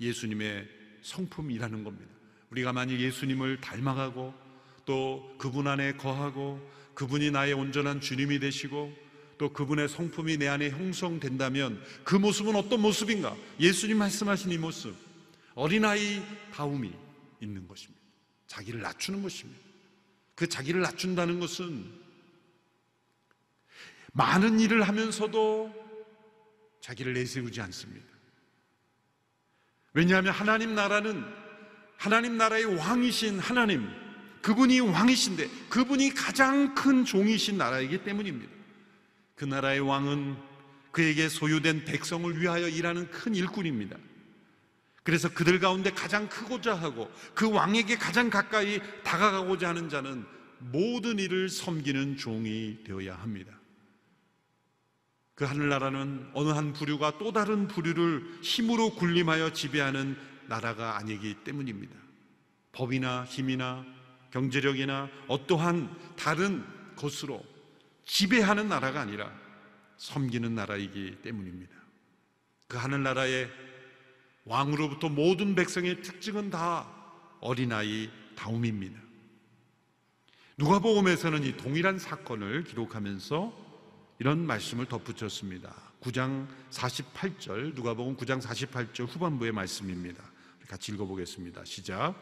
예수님의 0.00 0.68
성품이라는 1.02 1.84
겁니다. 1.84 2.12
우리가 2.50 2.72
만약 2.72 2.98
예수님을 2.98 3.60
닮아가고 3.60 4.34
또 4.84 5.34
그분 5.38 5.66
안에 5.68 5.92
거하고 5.94 6.60
그분이 6.94 7.30
나의 7.30 7.54
온전한 7.54 8.00
주님이 8.00 8.38
되시고 8.40 8.92
또 9.38 9.52
그분의 9.52 9.88
성품이 9.88 10.36
내 10.36 10.48
안에 10.48 10.70
형성된다면 10.70 11.82
그 12.04 12.14
모습은 12.16 12.54
어떤 12.54 12.80
모습인가? 12.80 13.36
예수님 13.58 13.98
말씀하신 13.98 14.50
이 14.50 14.58
모습. 14.58 14.94
어린아이 15.54 16.22
다움이 16.52 16.92
있는 17.40 17.66
것입니다. 17.66 18.00
자기를 18.46 18.80
낮추는 18.82 19.22
것입니다. 19.22 19.60
그 20.34 20.46
자기를 20.48 20.80
낮춘다는 20.80 21.40
것은 21.40 22.02
많은 24.12 24.60
일을 24.60 24.82
하면서도 24.82 25.81
자기를 26.82 27.14
내세우지 27.14 27.60
않습니다. 27.62 28.06
왜냐하면 29.94 30.32
하나님 30.32 30.74
나라는 30.74 31.24
하나님 31.96 32.36
나라의 32.36 32.64
왕이신 32.64 33.38
하나님, 33.38 33.88
그분이 34.42 34.80
왕이신데 34.80 35.48
그분이 35.68 36.14
가장 36.14 36.74
큰 36.74 37.04
종이신 37.04 37.56
나라이기 37.56 38.02
때문입니다. 38.02 38.52
그 39.36 39.44
나라의 39.44 39.80
왕은 39.80 40.36
그에게 40.90 41.28
소유된 41.28 41.84
백성을 41.84 42.40
위하여 42.40 42.68
일하는 42.68 43.08
큰 43.10 43.36
일꾼입니다. 43.36 43.96
그래서 45.04 45.32
그들 45.32 45.60
가운데 45.60 45.90
가장 45.90 46.28
크고자 46.28 46.74
하고 46.74 47.10
그 47.34 47.48
왕에게 47.48 47.96
가장 47.96 48.28
가까이 48.28 48.80
다가가고자 49.04 49.68
하는 49.68 49.88
자는 49.88 50.24
모든 50.58 51.20
일을 51.20 51.48
섬기는 51.48 52.16
종이 52.16 52.78
되어야 52.84 53.14
합니다. 53.14 53.61
그 55.42 55.46
하늘나라는 55.46 56.30
어느 56.34 56.50
한 56.50 56.72
부류가 56.72 57.18
또 57.18 57.32
다른 57.32 57.66
부류를 57.66 58.38
힘으로 58.42 58.90
군림하여 58.90 59.52
지배하는 59.52 60.16
나라가 60.46 60.96
아니기 60.96 61.34
때문입니다. 61.42 61.96
법이나 62.70 63.24
힘이나 63.24 63.84
경제력이나 64.30 65.10
어떠한 65.26 66.14
다른 66.14 66.64
것으로 66.94 67.44
지배하는 68.04 68.68
나라가 68.68 69.00
아니라 69.00 69.32
섬기는 69.96 70.54
나라이기 70.54 71.22
때문입니다. 71.22 71.74
그 72.68 72.76
하늘나라의 72.76 73.50
왕으로부터 74.44 75.08
모든 75.08 75.56
백성의 75.56 76.02
특징은 76.02 76.50
다 76.50 76.88
어린아이 77.40 78.08
다움입니다. 78.36 78.96
누가복음에서는 80.56 81.42
이 81.42 81.56
동일한 81.56 81.98
사건을 81.98 82.62
기록하면서 82.62 83.61
이런 84.22 84.46
말씀을 84.46 84.86
덧붙였습니다. 84.86 85.74
9장 86.00 86.46
48절 86.70 87.74
누가복음 87.74 88.16
9장 88.16 88.40
48절 88.40 89.08
후반부의 89.08 89.50
말씀입니다. 89.50 90.22
같이 90.68 90.92
읽어보겠습니다. 90.92 91.64
시작. 91.64 92.14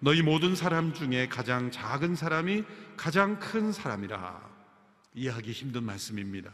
너희 0.00 0.22
모든 0.22 0.56
사람 0.56 0.92
중에 0.92 1.28
가장 1.28 1.70
작은 1.70 2.16
사람이 2.16 2.64
가장 2.96 3.38
큰 3.38 3.70
사람이라. 3.70 4.40
이해하기 5.14 5.52
힘든 5.52 5.84
말씀입니다. 5.84 6.52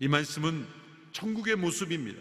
이 0.00 0.06
말씀은 0.06 0.66
천국의 1.12 1.56
모습입니다. 1.56 2.20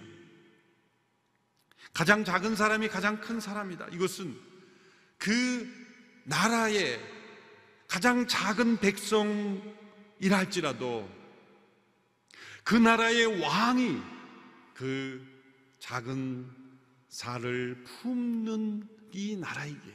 가장 1.93 2.23
작은 2.23 2.55
사람이 2.55 2.87
가장 2.87 3.19
큰 3.19 3.41
사람이다. 3.41 3.89
이것은 3.91 4.39
그 5.17 5.69
나라의 6.23 6.97
가장 7.89 8.25
작은 8.25 8.77
백성이라 8.77 10.37
할지라도 10.37 11.18
그 12.63 12.75
나라의 12.75 13.41
왕이 13.41 14.01
그 14.73 15.25
작은 15.79 16.49
살을 17.09 17.83
품는 17.83 18.87
이 19.11 19.35
나라이기에. 19.35 19.93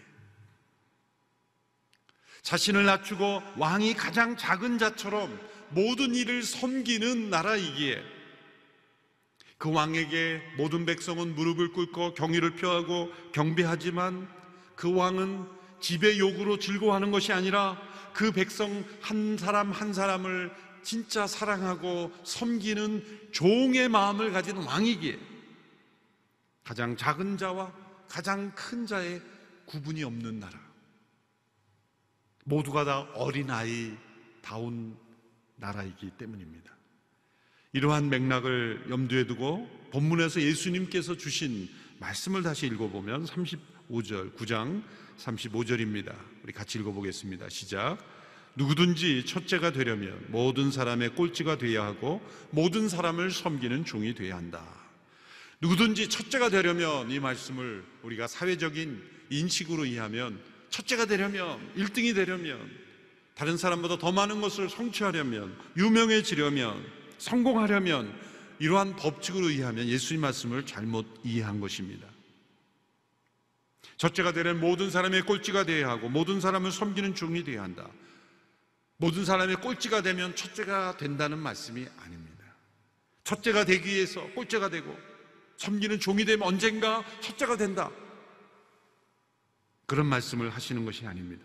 자신을 2.42 2.84
낮추고 2.84 3.42
왕이 3.56 3.94
가장 3.94 4.36
작은 4.36 4.78
자처럼 4.78 5.40
모든 5.70 6.14
일을 6.14 6.42
섬기는 6.42 7.30
나라이기에 7.30 8.02
그 9.56 9.72
왕에게 9.72 10.42
모든 10.58 10.84
백성은 10.84 11.34
무릎을 11.34 11.72
꿇고 11.72 12.12
경의를 12.14 12.56
표하고 12.56 13.10
경배하지만 13.32 14.28
그 14.74 14.94
왕은 14.94 15.46
지배 15.80 16.18
욕으로 16.18 16.58
즐거워하는 16.58 17.10
것이 17.10 17.32
아니라 17.32 17.80
그 18.12 18.30
백성 18.30 18.84
한 19.00 19.38
사람 19.38 19.72
한 19.72 19.94
사람을 19.94 20.52
진짜 20.84 21.26
사랑하고 21.26 22.12
섬기는 22.22 23.30
종의 23.32 23.88
마음을 23.88 24.30
가진 24.32 24.56
왕이기에 24.58 25.18
가장 26.62 26.96
작은 26.96 27.36
자와 27.36 27.72
가장 28.08 28.54
큰 28.54 28.86
자의 28.86 29.20
구분이 29.66 30.04
없는 30.04 30.38
나라. 30.38 30.58
모두가 32.44 32.84
다 32.84 33.00
어린아이 33.14 33.92
다운 34.42 34.96
나라이기 35.56 36.10
때문입니다. 36.10 36.72
이러한 37.72 38.08
맥락을 38.08 38.86
염두에 38.90 39.26
두고 39.26 39.68
본문에서 39.90 40.40
예수님께서 40.40 41.16
주신 41.16 41.68
말씀을 41.98 42.42
다시 42.42 42.66
읽어보면 42.66 43.24
35절, 43.24 44.36
9장 44.36 44.82
35절입니다. 45.18 46.14
우리 46.42 46.52
같이 46.52 46.78
읽어보겠습니다. 46.78 47.48
시작. 47.48 47.98
누구든지 48.56 49.24
첫째가 49.26 49.72
되려면 49.72 50.24
모든 50.28 50.70
사람의 50.70 51.10
꼴찌가 51.10 51.58
되어야 51.58 51.84
하고 51.84 52.20
모든 52.50 52.88
사람을 52.88 53.30
섬기는 53.30 53.84
종이 53.84 54.14
되어야 54.14 54.36
한다. 54.36 54.64
누구든지 55.60 56.08
첫째가 56.08 56.50
되려면 56.50 57.10
이 57.10 57.18
말씀을 57.18 57.84
우리가 58.02 58.26
사회적인 58.26 59.02
인식으로 59.30 59.86
이해하면 59.86 60.38
첫째가 60.70 61.06
되려면 61.06 61.58
1등이 61.76 62.14
되려면 62.14 62.58
다른 63.34 63.56
사람보다 63.56 63.98
더 63.98 64.12
많은 64.12 64.40
것을 64.40 64.68
성취하려면 64.68 65.56
유명해지려면 65.76 66.84
성공하려면 67.18 68.14
이러한 68.60 68.96
법칙으로 68.96 69.50
이해하면 69.50 69.88
예수님 69.88 70.20
말씀을 70.20 70.66
잘못 70.66 71.06
이해한 71.24 71.60
것입니다. 71.60 72.06
첫째가 73.96 74.32
되려면 74.32 74.60
모든 74.60 74.90
사람의 74.90 75.22
꼴찌가 75.22 75.64
되어야 75.64 75.88
하고 75.88 76.08
모든 76.08 76.40
사람을 76.40 76.70
섬기는 76.70 77.14
종이 77.14 77.42
되어야 77.42 77.62
한다. 77.62 77.88
모든 78.96 79.24
사람의 79.24 79.56
꼴찌가 79.56 80.02
되면 80.02 80.34
첫째가 80.36 80.96
된다는 80.96 81.38
말씀이 81.38 81.86
아닙니다. 81.98 82.44
첫째가 83.24 83.64
되기 83.64 83.88
위해서 83.88 84.26
꼴찌가 84.32 84.68
되고 84.68 84.96
섬기는 85.56 85.98
종이 86.00 86.24
되면 86.24 86.46
언젠가 86.46 87.04
첫째가 87.20 87.56
된다. 87.56 87.90
그런 89.86 90.06
말씀을 90.06 90.50
하시는 90.50 90.84
것이 90.84 91.06
아닙니다. 91.06 91.44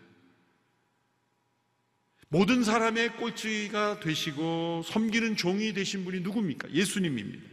모든 2.28 2.62
사람의 2.62 3.16
꼴찌가 3.16 4.00
되시고 4.00 4.82
섬기는 4.86 5.36
종이 5.36 5.72
되신 5.72 6.04
분이 6.04 6.20
누굽니까? 6.20 6.70
예수님입니다. 6.70 7.44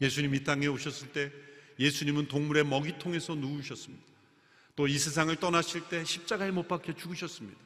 예수님 0.00 0.34
이 0.34 0.44
땅에 0.44 0.66
오셨을 0.68 1.12
때 1.12 1.32
예수님은 1.78 2.28
동물의 2.28 2.64
먹이통에서 2.64 3.34
누우셨습니다. 3.34 4.04
또 4.76 4.86
이 4.88 4.98
세상을 4.98 5.34
떠나실 5.36 5.88
때 5.88 6.04
십자가에 6.04 6.50
못 6.50 6.66
박혀 6.68 6.94
죽으셨습니다. 6.94 7.58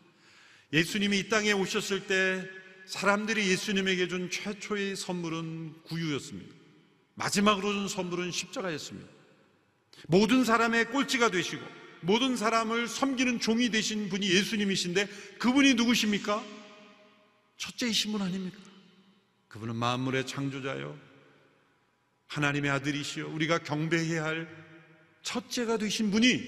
예수님이 0.72 1.18
이 1.18 1.28
땅에 1.28 1.52
오셨을 1.52 2.06
때 2.06 2.48
사람들이 2.86 3.48
예수님에게 3.48 4.08
준 4.08 4.30
최초의 4.30 4.96
선물은 4.96 5.82
구유였습니다. 5.84 6.54
마지막으로 7.14 7.72
준 7.72 7.88
선물은 7.88 8.30
십자가였습니다. 8.30 9.08
모든 10.06 10.44
사람의 10.44 10.90
꼴찌가 10.90 11.30
되시고 11.30 11.62
모든 12.00 12.36
사람을 12.36 12.86
섬기는 12.86 13.40
종이 13.40 13.70
되신 13.70 14.08
분이 14.08 14.30
예수님이신데 14.30 15.06
그분이 15.38 15.74
누구십니까? 15.74 16.44
첫째이신 17.56 18.12
분 18.12 18.22
아닙니까? 18.22 18.58
그분은 19.48 19.74
만물의 19.74 20.26
창조자요. 20.26 20.96
하나님의 22.28 22.70
아들이시요. 22.70 23.32
우리가 23.32 23.58
경배해야 23.58 24.24
할 24.24 24.48
첫째가 25.22 25.78
되신 25.78 26.10
분이 26.10 26.42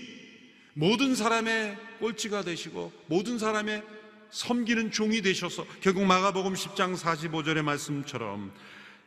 모든 0.75 1.15
사람의 1.15 1.77
꼴찌가 1.99 2.43
되시고 2.45 2.93
모든 3.07 3.39
사람의 3.39 3.83
섬기는 4.31 4.93
종이 4.93 5.23
되셔서 5.23 5.67
결국 5.81 6.05
마가복음 6.05 6.55
10장 6.55 6.97
45절의 6.97 7.63
말씀처럼 7.63 8.53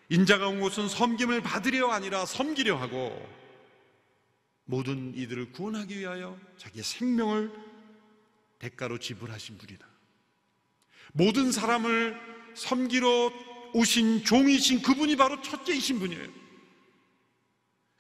인자가 0.10 0.48
온 0.48 0.60
곳은 0.60 0.90
섬김을 0.90 1.42
받으려 1.42 1.90
아니라 1.90 2.26
섬기려 2.26 2.76
하고 2.78 3.28
모든 4.66 5.14
이들을 5.16 5.52
구원하기 5.52 5.98
위하여 5.98 6.38
자기의 6.58 6.84
생명을 6.84 7.52
대가로 8.60 8.98
지불하신 8.98 9.58
분이다. 9.58 9.86
모든 11.14 11.52
사람을 11.52 12.18
섬기러 12.56 13.32
오신 13.74 14.24
종이신 14.24 14.82
그분이 14.82 15.16
바로 15.16 15.42
첫째이신 15.42 16.00
분이에요. 16.00 16.28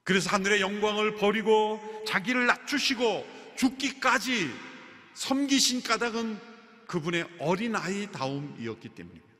그래서 0.04 0.30
하늘의 0.30 0.62
영광을 0.62 1.16
버리고 1.16 1.82
자기를 2.08 2.46
낮추시고 2.46 3.26
죽기까지 3.58 4.52
섬기신 5.14 5.84
까닭은 5.84 6.53
그분의 6.88 7.28
어린아이 7.40 8.12
다움이었기 8.12 8.90
때문입니다. 8.90 9.34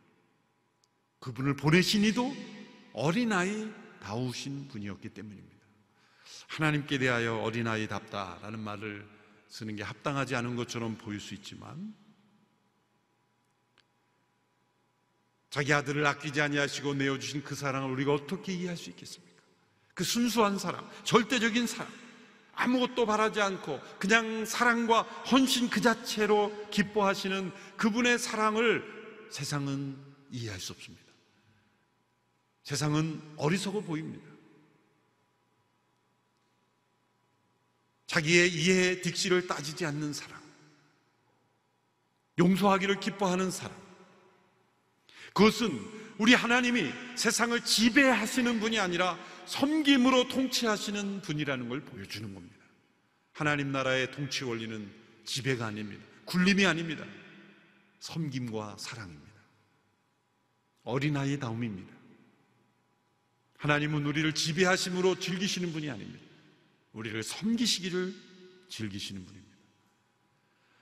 그분을 1.20 1.56
보내신 1.56 2.04
이도 2.04 2.34
어린아이 2.94 3.72
다우신 4.02 4.68
분이었기 4.68 5.10
때문입니다. 5.10 5.54
하나님께 6.50 6.98
대하여 6.98 7.38
어린아이답다라는 7.38 8.60
말을 8.60 9.08
쓰는 9.48 9.76
게 9.76 9.84
합당하지 9.84 10.36
않은 10.36 10.56
것처럼 10.56 10.98
보일 10.98 11.20
수 11.20 11.34
있지만 11.34 11.96
자기 15.50 15.72
아들을 15.72 16.06
아끼지 16.06 16.42
아니하시고 16.42 16.96
내어주신 16.96 17.44
그 17.44 17.54
사랑을 17.54 17.92
우리가 17.92 18.14
어떻게 18.14 18.54
이해할 18.54 18.76
수 18.76 18.90
있겠습니까? 18.90 19.42
그 19.94 20.04
순수한 20.04 20.58
사랑, 20.58 20.90
절대적인 21.04 21.68
사랑, 21.68 21.92
아무것도 22.56 23.06
바라지 23.06 23.42
않고 23.42 23.80
그냥 24.00 24.46
사랑과 24.46 25.02
헌신 25.02 25.70
그 25.70 25.82
자체로 25.82 26.52
기뻐하시는 26.70 27.52
그분의 27.78 28.20
사랑을 28.20 28.84
세상은 29.32 29.98
이해할 30.30 30.60
수 30.60 30.74
없습니다. 30.74 31.04
세상은 32.64 33.22
어리석어 33.38 33.82
보입니다. 33.82 34.32
자기의 38.08 38.54
이해 38.54 39.02
득실을 39.02 39.48
따지지 39.48 39.86
않는 39.88 40.14
사람, 40.14 40.40
용서하기를 42.38 43.00
기뻐하는 43.00 43.50
사람, 43.50 43.76
그것은 45.34 46.04
우리 46.20 46.36
하나님이 46.36 46.92
세상을 47.16 47.60
지배하시는 47.66 48.60
분이 48.60 48.80
아니라 48.80 49.18
섬김으로 49.46 50.28
통치하시는 50.28 51.22
분이라는 51.22 51.70
걸 51.70 51.82
보여주는 51.82 52.34
겁니다. 52.34 52.56
하나님 53.32 53.72
나라의 53.72 54.12
통치 54.12 54.44
원리는 54.44 54.90
지배가 55.26 55.68
아닙니다. 55.68 56.04
굴림이 56.26 56.66
아닙니다. 56.66 57.06
섬김과 58.00 58.78
사랑입니다. 58.80 59.34
어린아이 60.84 61.40
다움입니다. 61.40 61.94
하나님은 63.58 64.06
우리를 64.06 64.34
지배하심으로 64.34 65.20
즐기시는 65.20 65.72
분이 65.72 65.90
아닙니다. 65.90 66.20
우리를 66.92 67.24
섬기시기를 67.24 68.14
즐기시는 68.70 69.26
분입니다. 69.26 69.54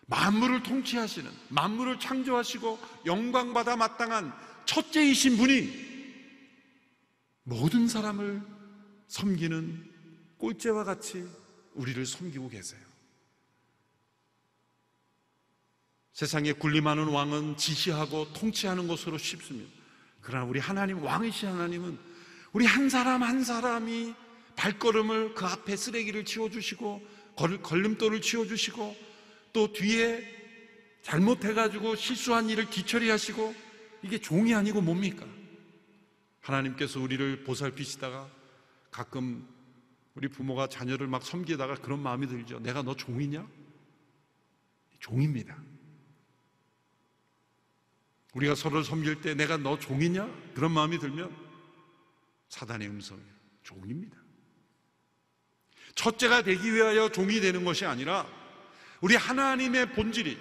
만물을 0.08 0.64
통치하시는, 0.64 1.32
만물을 1.50 2.00
창조하시고 2.00 2.80
영광받아 3.06 3.78
마땅한 3.78 4.34
첫째이신 4.66 5.38
분이 5.38 5.91
모든 7.44 7.88
사람을 7.88 8.42
섬기는 9.08 9.92
꼴째와 10.38 10.84
같이 10.84 11.28
우리를 11.74 12.06
섬기고 12.06 12.50
계세요. 12.50 12.80
세상에 16.14 16.52
군림하는 16.54 17.08
왕은 17.08 17.58
지시하고 17.58 18.34
통치하는 18.34 18.88
것으로 18.88 19.18
쉽습니다. 19.18 19.72
그러나 20.22 20.46
우리 20.46 20.60
하나님, 20.60 21.04
왕이신 21.04 21.50
하나님은 21.50 21.98
우리 22.54 22.66
한 22.66 22.90
사람 22.90 23.24
한 23.24 23.44
사람이 23.44 24.14
발걸음을 24.56 25.34
그 25.34 25.46
앞에 25.46 25.76
쓰레기를 25.76 26.26
치워주시고 26.26 27.02
걸림돌을 27.64 28.22
치워주시고 28.22 28.96
또 29.54 29.74
뒤에 29.74 30.24
잘못해가지고 31.02 31.96
실수한 31.96 32.50
일을 32.50 32.70
뒤처리 32.70 33.10
하시고 33.10 33.56
이게 34.04 34.20
종이 34.20 34.54
아니고 34.54 34.82
뭡니까? 34.82 35.26
하나님께서 36.42 37.00
우리를 37.00 37.44
보살피시다가 37.44 38.30
가끔 38.90 39.48
우리 40.16 40.28
부모가 40.28 40.68
자녀를 40.68 41.08
막 41.08 41.24
섬기다가 41.24 41.76
그런 41.76 42.00
마음이 42.00 42.28
들죠. 42.28 42.60
내가 42.60 42.82
너 42.82 42.96
종이냐? 42.96 43.48
종입니다. 45.00 45.58
우리가 48.34 48.56
서로를 48.56 48.84
섬길 48.84 49.22
때 49.22 49.34
내가 49.34 49.58
너 49.58 49.80
종이냐? 49.80 50.28
그런 50.54 50.72
마음이 50.72 51.00
들면 51.00 51.36
사단의 52.50 52.88
음성이에요. 52.90 53.32
종입니다. 53.64 54.18
첫째가 55.96 56.44
되기 56.44 56.74
위하여 56.74 57.10
종이 57.10 57.40
되는 57.40 57.64
것이 57.64 57.86
아니라 57.86 58.28
우리 59.02 59.16
하나님의 59.16 59.94
본질이 59.94 60.38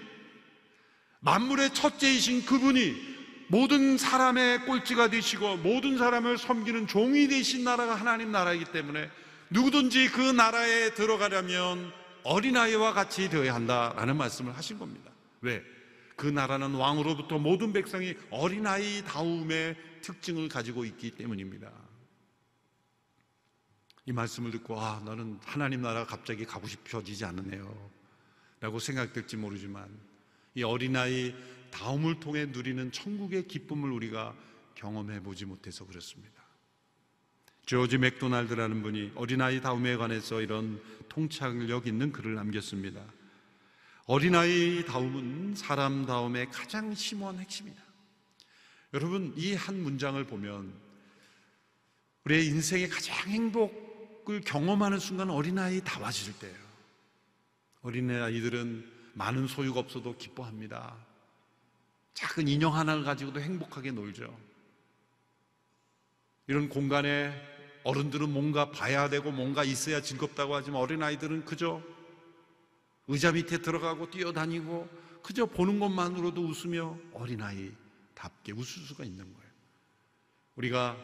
만물의 1.21 1.75
첫째이신 1.75 2.47
그분이 2.47 3.10
모든 3.51 3.99
사람의 3.99 4.65
꼴찌가 4.65 5.11
되시고 5.11 5.57
모든 5.57 5.99
사람을 5.99 6.39
섬기는 6.39 6.87
종이 6.87 7.27
되신 7.27 7.65
나라가 7.65 7.97
하나님 7.97 8.31
나라이기 8.31 8.67
때문에 8.67 9.11
누구든지 9.51 10.09
그 10.11 10.21
나라에 10.21 10.95
들어가려면 10.95 11.93
어린아이와 12.23 12.93
같이 12.93 13.29
되어야 13.29 13.53
한다라는 13.53 14.17
말씀을 14.17 14.57
하신 14.57 14.79
겁니다. 14.79 15.11
왜? 15.41 15.65
그 16.15 16.29
나라는 16.29 16.75
왕으로부터 16.75 17.39
모든 17.39 17.73
백성이 17.73 18.15
어린아이 18.31 19.03
다움의 19.05 19.77
특징을 20.03 20.49
가지고 20.49 20.85
있기 20.85 21.17
때문입니다. 21.17 21.73
이 24.07 24.13
말씀을 24.13 24.53
듣고 24.53 24.81
아 24.81 25.03
나는 25.05 25.41
하나님 25.45 25.83
나라 25.83 26.05
갑자기 26.05 26.45
가고 26.45 26.69
싶어지지 26.69 27.25
않으네요 27.25 27.91
라고 28.61 28.79
생각될지 28.79 29.37
모르지만 29.37 29.89
이 30.55 30.63
어린아이 30.63 31.35
다음을 31.71 32.21
통해 32.21 32.47
누리는 32.47 32.93
천국의 32.93 33.47
기쁨을 33.49 33.91
우리가 33.91 34.35
경험해 34.75 35.23
보지 35.23 35.45
못해서 35.45 35.87
그렇습니다 35.87 36.41
조지 37.67 37.99
맥도날드라는 37.99 38.83
분이 38.83 39.13
어린아이 39.15 39.61
다움에 39.61 39.97
관해서 39.97 40.41
이런 40.41 40.83
통찰력 41.09 41.87
있는 41.87 42.13
글을 42.13 42.35
남겼습니다 42.35 43.05
어린아이 44.07 44.85
다움은 44.85 45.55
사람 45.55 46.07
다움의 46.07 46.51
가장 46.51 46.95
심오한 46.95 47.39
핵심이다 47.39 47.83
여러분 48.95 49.33
이 49.37 49.55
한 49.55 49.83
문장을 49.83 50.23
보면 50.25 50.73
우리의 52.25 52.47
인생의 52.47 52.89
가장 52.89 53.17
행복 53.29 53.91
행복을 54.31 54.41
경험하는 54.43 54.99
순간 54.99 55.31
어린아이 55.31 55.81
다 55.83 56.01
와질 56.01 56.39
때예요. 56.39 56.57
어린아이들은 57.83 59.11
많은 59.15 59.49
소유가 59.49 59.81
없어도 59.81 60.17
기뻐합니다. 60.17 60.97
작은 62.21 62.49
인형 62.49 62.77
하나를 62.77 63.03
가지고도 63.03 63.41
행복하게 63.41 63.93
놀죠. 63.93 64.39
이런 66.49 66.69
공간에 66.69 67.33
어른들은 67.83 68.31
뭔가 68.31 68.71
봐야 68.71 69.09
되고 69.09 69.33
뭔가 69.33 69.65
있어야 69.65 70.03
즐겁다고 70.03 70.55
하지만 70.55 70.83
어린아이들은 70.83 71.47
그저 71.47 71.81
의자 73.09 73.33
밑에 73.33 73.63
들어가고 73.63 74.11
뛰어다니고 74.11 74.87
그저 75.23 75.47
보는 75.47 75.81
것만으로도 75.81 76.43
웃으며 76.43 76.99
어린아이답게 77.15 78.53
웃을 78.53 78.83
수가 78.83 79.05
있는 79.05 79.25
거예요. 79.25 79.51
우리가 80.57 80.99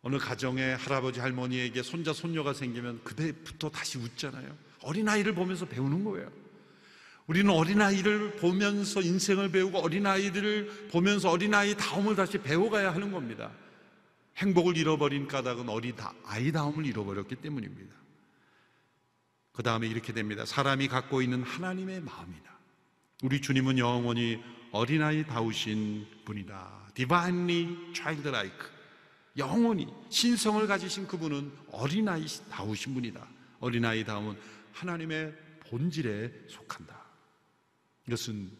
어느 0.00 0.16
가정에 0.16 0.72
할아버지 0.72 1.20
할머니에게 1.20 1.82
손자 1.82 2.14
손녀가 2.14 2.54
생기면 2.54 3.04
그때부터 3.04 3.68
다시 3.68 3.98
웃잖아요. 3.98 4.56
어린아이를 4.84 5.34
보면서 5.34 5.66
배우는 5.66 6.02
거예요. 6.04 6.47
우리는 7.28 7.50
어린아이를 7.50 8.36
보면서 8.36 9.02
인생을 9.02 9.50
배우고 9.50 9.78
어린아이들을 9.78 10.88
보면서 10.90 11.30
어린아이 11.30 11.76
다움을 11.76 12.16
다시 12.16 12.38
배워가야 12.38 12.92
하는 12.94 13.12
겁니다. 13.12 13.52
행복을 14.38 14.78
잃어버린 14.78 15.28
까닭은 15.28 15.68
어리다, 15.68 16.14
아이다움을 16.24 16.86
잃어버렸기 16.86 17.36
때문입니다. 17.36 17.94
그 19.52 19.62
다음에 19.62 19.86
이렇게 19.86 20.14
됩니다. 20.14 20.46
사람이 20.46 20.88
갖고 20.88 21.20
있는 21.20 21.42
하나님의 21.42 22.00
마음이다. 22.00 22.50
우리 23.22 23.42
주님은 23.42 23.76
영원히 23.76 24.42
어린아이 24.72 25.26
다우신 25.26 26.06
분이다. 26.24 26.92
divinely 26.94 27.92
childlike. 27.92 28.58
영원히 29.36 29.86
신성을 30.08 30.66
가지신 30.66 31.06
그분은 31.06 31.52
어린아이 31.72 32.24
다우신 32.50 32.94
분이다. 32.94 33.26
어린아이 33.60 34.04
다움은 34.04 34.34
하나님의 34.72 35.34
본질에 35.68 36.32
속한다. 36.48 36.97
이것은 38.08 38.50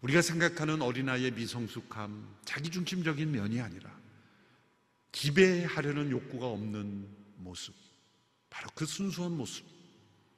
우리가 0.00 0.20
생각하는 0.20 0.82
어린아이의 0.82 1.30
미성숙함, 1.32 2.26
자기중심적인 2.44 3.30
면이 3.30 3.60
아니라 3.60 3.88
기배하려는 5.12 6.10
욕구가 6.10 6.46
없는 6.48 7.06
모습, 7.36 7.72
바로 8.50 8.68
그 8.74 8.84
순수한 8.84 9.36
모습, 9.36 9.64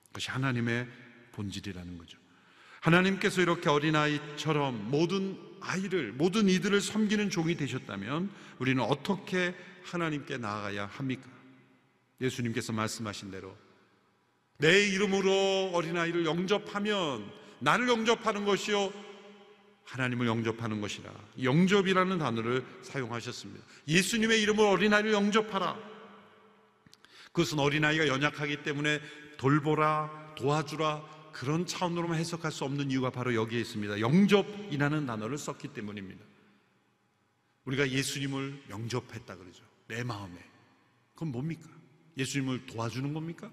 그것이 0.08 0.30
하나님의 0.30 0.86
본질이라는 1.32 1.96
거죠. 1.96 2.18
하나님께서 2.80 3.40
이렇게 3.40 3.70
어린아이처럼 3.70 4.90
모든 4.90 5.40
아이를, 5.62 6.12
모든 6.12 6.50
이들을 6.50 6.82
섬기는 6.82 7.30
종이 7.30 7.56
되셨다면 7.56 8.30
우리는 8.58 8.82
어떻게 8.82 9.54
하나님께 9.84 10.36
나아가야 10.36 10.86
합니까? 10.86 11.30
예수님께서 12.20 12.74
말씀하신 12.74 13.30
대로 13.30 13.56
내 14.58 14.86
이름으로 14.88 15.70
어린아이를 15.72 16.26
영접하면 16.26 17.43
나를 17.64 17.88
영접하는 17.88 18.44
것이요 18.44 18.92
하나님을 19.84 20.26
영접하는 20.26 20.80
것이라 20.80 21.10
영접이라는 21.42 22.18
단어를 22.18 22.64
사용하셨습니다. 22.82 23.64
예수님의 23.88 24.42
이름으로 24.42 24.68
어린아이를 24.70 25.12
영접하라. 25.12 25.76
그것은 27.32 27.58
어린아이가 27.58 28.06
연약하기 28.06 28.62
때문에 28.62 29.00
돌보라, 29.38 30.34
도와주라 30.36 31.02
그런 31.32 31.66
차원으로만 31.66 32.18
해석할 32.18 32.52
수 32.52 32.64
없는 32.64 32.90
이유가 32.90 33.10
바로 33.10 33.34
여기에 33.34 33.60
있습니다. 33.60 33.98
영접이라는 34.00 35.06
단어를 35.06 35.36
썼기 35.36 35.68
때문입니다. 35.68 36.22
우리가 37.64 37.90
예수님을 37.90 38.64
영접했다 38.68 39.36
그러죠. 39.36 39.64
내 39.88 40.04
마음에. 40.04 40.38
그건 41.14 41.32
뭡니까? 41.32 41.68
예수님을 42.16 42.66
도와주는 42.66 43.12
겁니까? 43.14 43.50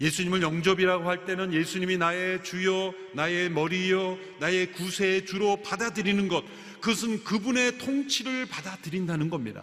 예수님을 0.00 0.42
영접이라고 0.42 1.08
할 1.08 1.24
때는 1.24 1.52
예수님이 1.52 1.96
나의 1.98 2.42
주요, 2.42 2.92
나의 3.14 3.48
머리요, 3.50 4.18
나의 4.40 4.72
구세의 4.72 5.24
주로 5.24 5.56
받아들이는 5.62 6.26
것, 6.28 6.44
그것은 6.80 7.22
그분의 7.22 7.78
통치를 7.78 8.46
받아들인다는 8.46 9.30
겁니다. 9.30 9.62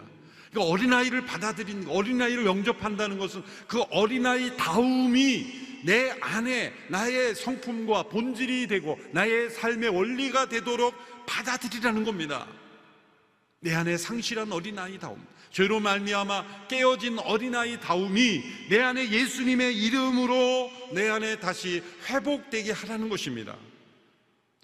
그러니까 0.50 0.72
어린아이를 0.72 1.26
받아들인, 1.26 1.86
어린아이를 1.86 2.46
영접한다는 2.46 3.18
것은 3.18 3.42
그 3.66 3.80
어린아이 3.90 4.56
다움이 4.56 5.80
내 5.84 6.14
안에 6.20 6.72
나의 6.88 7.34
성품과 7.34 8.04
본질이 8.04 8.66
되고 8.68 8.98
나의 9.12 9.50
삶의 9.50 9.90
원리가 9.90 10.48
되도록 10.48 10.94
받아들이라는 11.26 12.04
겁니다. 12.04 12.46
내 13.62 13.72
안에 13.74 13.96
상실한 13.96 14.50
어린아이 14.52 14.98
다움. 14.98 15.24
죄로 15.50 15.80
말미암아 15.80 16.66
깨어진 16.68 17.18
어린아이 17.20 17.78
다움이 17.78 18.42
내 18.70 18.80
안에 18.80 19.10
예수님의 19.10 19.76
이름으로 19.76 20.70
내 20.92 21.08
안에 21.08 21.38
다시 21.38 21.82
회복되게 22.08 22.72
하라는 22.72 23.08
것입니다. 23.08 23.56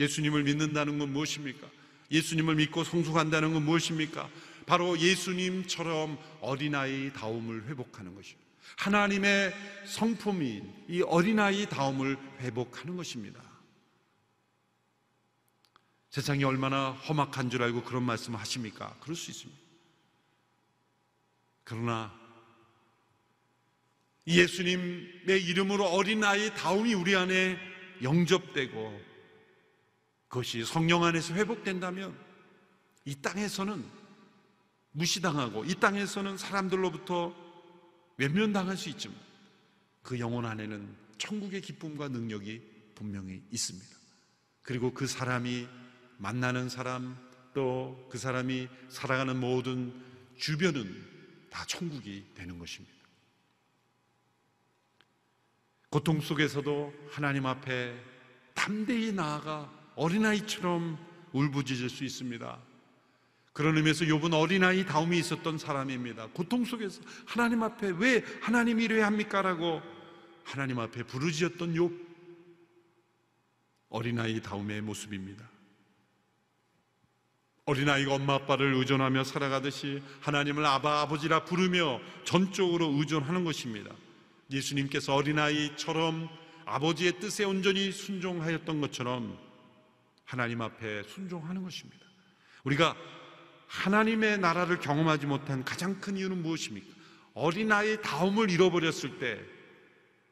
예수님을 0.00 0.42
믿는다는 0.42 0.98
건 0.98 1.12
무엇입니까? 1.12 1.66
예수님을 2.10 2.56
믿고 2.56 2.84
성숙한다는 2.84 3.52
건 3.52 3.64
무엇입니까? 3.64 4.28
바로 4.66 4.98
예수님처럼 4.98 6.18
어린아이 6.40 7.12
다움을 7.12 7.66
회복하는 7.68 8.14
것입니다. 8.14 8.48
하나님의 8.76 9.54
성품인 9.86 10.72
이 10.88 11.02
어린아이 11.02 11.66
다움을 11.66 12.16
회복하는 12.40 12.96
것입니다. 12.96 13.47
세상이 16.10 16.44
얼마나 16.44 16.90
험악한 16.92 17.50
줄 17.50 17.62
알고 17.62 17.84
그런 17.84 18.02
말씀을 18.04 18.38
하십니까? 18.38 18.96
그럴 19.00 19.14
수 19.14 19.30
있습니다. 19.30 19.60
그러나 21.64 22.18
예수님의 24.26 25.44
이름으로 25.44 25.86
어린아이 25.86 26.54
다움이 26.54 26.94
우리 26.94 27.14
안에 27.16 27.58
영접되고 28.02 29.00
그것이 30.28 30.64
성령 30.64 31.04
안에서 31.04 31.34
회복된다면 31.34 32.18
이 33.04 33.14
땅에서는 33.14 33.84
무시당하고 34.92 35.64
이 35.64 35.74
땅에서는 35.74 36.36
사람들로부터 36.36 37.34
외면당할 38.18 38.76
수 38.76 38.88
있지만 38.90 39.16
그 40.02 40.18
영혼 40.18 40.44
안에는 40.44 40.94
천국의 41.18 41.60
기쁨과 41.60 42.08
능력이 42.08 42.62
분명히 42.94 43.42
있습니다. 43.50 43.96
그리고 44.62 44.92
그 44.92 45.06
사람이 45.06 45.68
만나는 46.18 46.68
사람 46.68 47.16
또 47.54 48.06
그 48.08 48.18
사람이 48.18 48.68
살아가는 48.88 49.38
모든 49.38 49.92
주변은 50.36 51.48
다 51.50 51.64
천국이 51.66 52.24
되는 52.34 52.58
것입니다. 52.58 52.96
고통 55.90 56.20
속에서도 56.20 56.92
하나님 57.10 57.46
앞에 57.46 57.94
담대히 58.54 59.12
나아가 59.12 59.72
어린아이처럼 59.96 60.98
울부짖을 61.32 61.88
수 61.88 62.04
있습니다. 62.04 62.58
그런 63.52 63.76
의미에서 63.76 64.04
욥은 64.04 64.34
어린아이 64.34 64.86
다움이 64.86 65.18
있었던 65.18 65.58
사람입니다. 65.58 66.28
고통 66.28 66.64
속에서 66.64 67.02
하나님 67.26 67.62
앞에 67.62 67.92
왜 67.98 68.24
하나님이 68.42 68.84
이래야 68.84 69.06
합니까라고 69.06 69.80
하나님 70.44 70.78
앞에 70.78 71.02
부르짖었던 71.02 71.74
욥 71.74 72.06
어린아이 73.88 74.40
다움의 74.42 74.82
모습입니다. 74.82 75.48
어린아이가 77.68 78.14
엄마 78.14 78.34
아빠를 78.36 78.72
의존하며 78.76 79.24
살아가듯이 79.24 80.02
하나님을 80.22 80.64
아바 80.64 81.02
아버지라 81.02 81.44
부르며 81.44 82.00
전적으로 82.24 82.94
의존하는 82.94 83.44
것입니다. 83.44 83.94
예수님께서 84.50 85.14
어린아이처럼 85.14 86.30
아버지의 86.64 87.20
뜻에 87.20 87.44
온전히 87.44 87.92
순종하였던 87.92 88.80
것처럼 88.80 89.38
하나님 90.24 90.62
앞에 90.62 91.02
순종하는 91.02 91.62
것입니다. 91.62 92.06
우리가 92.64 92.96
하나님의 93.66 94.38
나라를 94.38 94.78
경험하지 94.78 95.26
못한 95.26 95.62
가장 95.62 96.00
큰 96.00 96.16
이유는 96.16 96.40
무엇입니까? 96.40 96.88
어린아이 97.34 98.00
다움을 98.00 98.50
잃어버렸을 98.50 99.18
때 99.18 99.38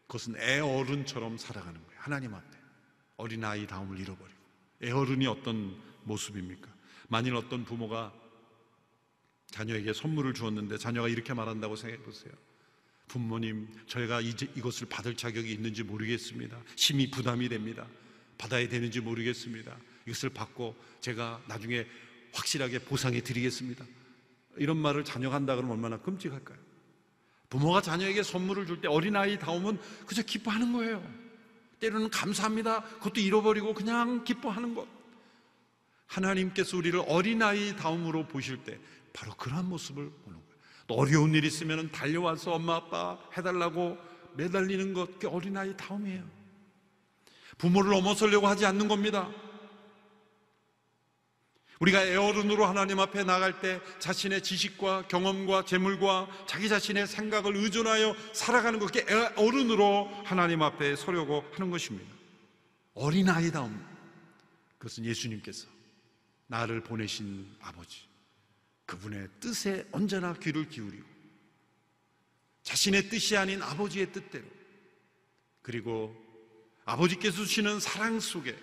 그것은 0.06 0.36
애 0.40 0.60
어른처럼 0.60 1.36
살아가는 1.36 1.74
거예요. 1.74 2.00
하나님 2.00 2.34
앞에. 2.34 2.56
어린아이 3.18 3.66
다움을 3.66 3.98
잃어버리고. 3.98 4.38
애 4.84 4.90
어른이 4.90 5.26
어떤 5.26 5.76
모습입니까? 6.04 6.75
만일 7.08 7.34
어떤 7.34 7.64
부모가 7.64 8.12
자녀에게 9.50 9.92
선물을 9.92 10.34
주었는데 10.34 10.78
자녀가 10.78 11.08
이렇게 11.08 11.32
말한다고 11.34 11.76
생각해 11.76 12.02
보세요. 12.02 12.32
부모님, 13.08 13.68
저희가 13.86 14.20
이제 14.20 14.48
이것을 14.56 14.88
받을 14.88 15.16
자격이 15.16 15.50
있는지 15.52 15.84
모르겠습니다. 15.84 16.60
심히 16.74 17.10
부담이 17.10 17.48
됩니다. 17.48 17.86
받아야 18.36 18.68
되는지 18.68 19.00
모르겠습니다. 19.00 19.76
이것을 20.06 20.30
받고 20.30 20.76
제가 21.00 21.40
나중에 21.46 21.86
확실하게 22.32 22.80
보상해 22.80 23.20
드리겠습니다. 23.20 23.84
이런 24.56 24.76
말을 24.78 25.04
자녀가 25.04 25.36
한다 25.36 25.54
그러면 25.54 25.76
얼마나 25.76 25.96
끔찍할까요? 25.98 26.58
부모가 27.48 27.80
자녀에게 27.80 28.22
선물을 28.24 28.66
줄 28.66 28.80
때 28.80 28.88
어린아이 28.88 29.38
다오면 29.38 29.80
그저 30.06 30.22
기뻐하는 30.22 30.72
거예요. 30.72 31.02
때로는 31.78 32.10
감사합니다. 32.10 32.82
그것도 32.82 33.20
잃어버리고 33.20 33.72
그냥 33.72 34.24
기뻐하는 34.24 34.74
것. 34.74 34.95
하나님께서 36.06 36.76
우리를 36.76 37.02
어린아이 37.06 37.76
다움으로 37.76 38.26
보실 38.26 38.62
때 38.64 38.78
바로 39.12 39.34
그러한 39.34 39.68
모습을 39.68 40.10
보는 40.10 40.38
거예요. 40.38 40.56
또 40.86 40.94
어려운 40.94 41.34
일 41.34 41.44
있으면 41.44 41.90
달려와서 41.90 42.52
엄마 42.52 42.76
아빠 42.76 43.18
해달라고 43.36 43.98
매달리는 44.34 44.92
것, 44.92 45.12
그게 45.14 45.26
어린아이 45.26 45.76
다움이에요. 45.76 46.22
부모를 47.58 47.90
넘어서려고 47.90 48.46
하지 48.46 48.66
않는 48.66 48.86
겁니다. 48.86 49.30
우리가 51.80 52.04
애어른으로 52.04 52.64
하나님 52.64 53.00
앞에 53.00 53.24
나갈 53.24 53.60
때 53.60 53.80
자신의 53.98 54.42
지식과 54.42 55.08
경험과 55.08 55.64
재물과 55.64 56.28
자기 56.46 56.68
자신의 56.68 57.06
생각을 57.06 57.54
의존하여 57.56 58.14
살아가는 58.32 58.78
것, 58.78 58.86
그게 58.86 59.04
어른으로 59.36 60.08
하나님 60.24 60.62
앞에 60.62 60.96
서려고 60.96 61.44
하는 61.52 61.70
것입니다. 61.70 62.10
어린아이다움. 62.94 63.84
그것은 64.78 65.04
예수님께서 65.04 65.75
나를 66.46 66.82
보내신 66.82 67.56
아버지, 67.60 68.02
그분의 68.86 69.28
뜻에 69.40 69.86
언제나 69.92 70.32
귀를 70.34 70.68
기울이고 70.68 71.06
자신의 72.62 73.08
뜻이 73.08 73.36
아닌 73.36 73.62
아버지의 73.62 74.12
뜻대로 74.12 74.44
그리고 75.62 76.14
아버지께서 76.84 77.36
주시는 77.36 77.80
사랑 77.80 78.20
속에 78.20 78.56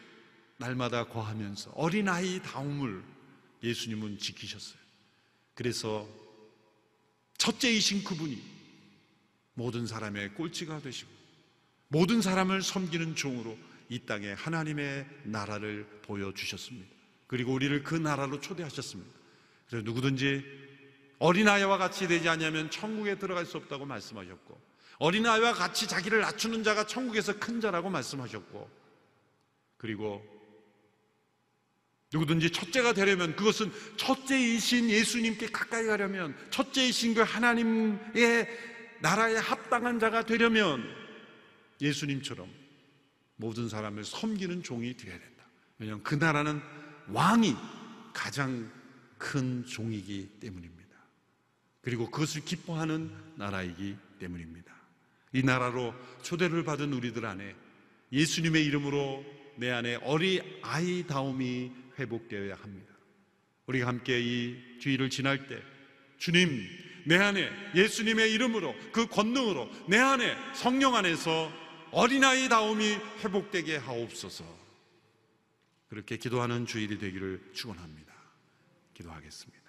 날마다 0.58 1.06
거하면서 1.06 1.72
어린아이 1.72 2.41
다움을 2.41 3.04
예수님은 3.62 4.17
지키셨어요. 4.19 4.80
그래서 5.54 6.08
첫째이신 7.38 8.04
그분이 8.04 8.41
모든 9.56 9.86
사람의 9.86 10.34
꼴찌가 10.36 10.80
되시고 10.82 11.12
모든 11.89 12.22
사람을 12.22 12.62
섬기는 12.62 13.15
종으로 13.15 13.58
이 13.89 14.00
땅에 14.00 14.32
하나님의 14.32 15.06
나라를 15.26 15.86
보여주셨습니다. 16.02 17.03
그리고 17.34 17.52
우리를 17.52 17.82
그 17.82 17.96
나라로 17.96 18.41
초대하셨습니다. 18.41 19.12
그래서 19.67 19.84
누구든지 19.84 20.46
어린아이와 21.17 21.80
같이 21.80 22.08
되지 22.08 22.30
않으면 22.30 22.69
천국에 22.69 23.17
들어갈 23.17 23.48
수 23.48 23.58
없다고 23.58 23.88
말씀하셨고 23.88 24.62
어린아이와 25.00 25.54
같이 25.54 25.88
자기를 25.88 26.22
낮추는 26.22 26.63
자가 26.63 26.86
천국에서 26.86 27.39
큰 27.39 27.60
자라고 27.60 27.89
말씀하셨고 27.89 28.69
그리고 29.78 30.24
누구든지 32.13 32.52
첫째가 32.52 32.93
되려면 32.93 33.36
그것은 33.36 33.72
첫째이신 33.98 34.91
예수님께 34.91 35.48
가까이 35.48 35.88
가려면 35.88 36.38
첫째이신 36.52 37.15
그 37.15 37.22
하나님의 37.22 38.48
나라에 39.02 39.38
합당한 39.38 39.98
자가 39.98 40.24
되려면 40.28 40.88
예수님처럼 41.82 42.48
모든 43.38 43.69
사람을 43.69 44.04
섬기는 44.04 44.62
종이 44.62 44.96
되어야 44.96 45.17
된다. 45.17 45.46
왜냐하면 45.80 46.04
그 46.04 46.13
나라는 46.13 46.83
왕이 47.10 47.56
가장 48.13 48.72
큰 49.18 49.66
종이기 49.66 50.38
때문입니다. 50.39 50.84
그리고 51.82 52.10
그것을 52.10 52.46
기뻐하는 52.46 53.12
나라이기 53.36 53.96
때문입니다. 54.20 54.74
이 55.34 55.44
나라로 55.44 55.94
초대를 56.22 56.63
받은 56.63 56.94
우리들 56.94 57.26
안에 57.26 57.56
예수님의 58.12 58.66
이름으로 58.66 59.26
내 59.58 59.72
안에 59.72 59.96
어리 60.04 60.42
아이다움이 60.62 61.72
회복되어야 62.00 62.56
합니다. 62.56 62.94
우리가 63.66 63.88
함께 63.88 64.20
이 64.20 64.80
주일을 64.80 65.10
지날 65.10 65.48
때 65.48 65.62
주님 66.18 66.66
내 67.06 67.18
안에 67.18 67.50
예수님의 67.76 68.32
이름으로 68.34 68.74
그 68.92 69.08
권능으로 69.08 69.70
내 69.88 69.98
안에 69.98 70.36
성령 70.54 70.96
안에서 70.96 71.52
어린아이다움이 71.92 72.98
회복되게 73.24 73.78
하옵소서. 73.78 74.62
그렇게 75.94 76.18
기도하는 76.18 76.66
주일이 76.66 76.98
되기를 76.98 77.52
축원합니다. 77.54 78.12
기도하겠습니다. 78.96 79.62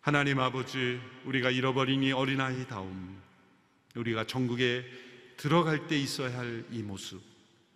하나님 0.00 0.38
아버지, 0.38 1.00
우리가 1.24 1.50
잃어버린 1.50 2.04
이 2.04 2.12
어린아이 2.12 2.68
다움, 2.68 3.20
우리가 3.96 4.28
전국에 4.28 4.84
들어갈 5.36 5.88
때 5.88 5.98
있어야 5.98 6.38
할 6.38 6.64
이 6.70 6.84
모습, 6.84 7.20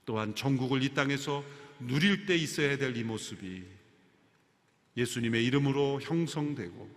또한 0.06 0.36
전국을 0.36 0.84
이 0.84 0.94
땅에서 0.94 1.42
누릴 1.80 2.26
때 2.26 2.36
있어야 2.36 2.78
될 2.78 2.96
이 2.96 3.02
모습이 3.02 3.64
예수님의 4.96 5.44
이름으로 5.46 6.00
형성되고 6.00 6.88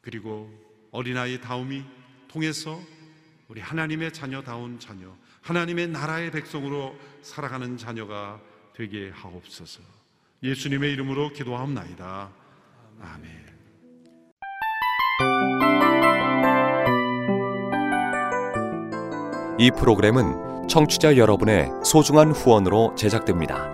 그리고 0.00 0.50
어린아이 0.90 1.40
다움이 1.40 1.84
통해서 2.26 2.82
우리 3.46 3.60
하나님의 3.60 4.12
자녀다운 4.12 4.80
자녀, 4.80 5.16
하나님의 5.42 5.86
나라의 5.86 6.32
백성으로 6.32 6.98
살아가는 7.22 7.76
자녀가 7.76 8.42
되게 8.76 9.10
하옵소서. 9.10 9.82
예수님의 10.42 10.92
이름으로 10.92 11.32
기도하옵나이다. 11.32 12.30
아멘. 13.00 13.44
이 19.58 19.70
프로그램은 19.70 20.68
청취자 20.68 21.16
여러분의 21.16 21.70
소중한 21.84 22.32
후원으로 22.32 22.94
제작됩니다. 22.96 23.73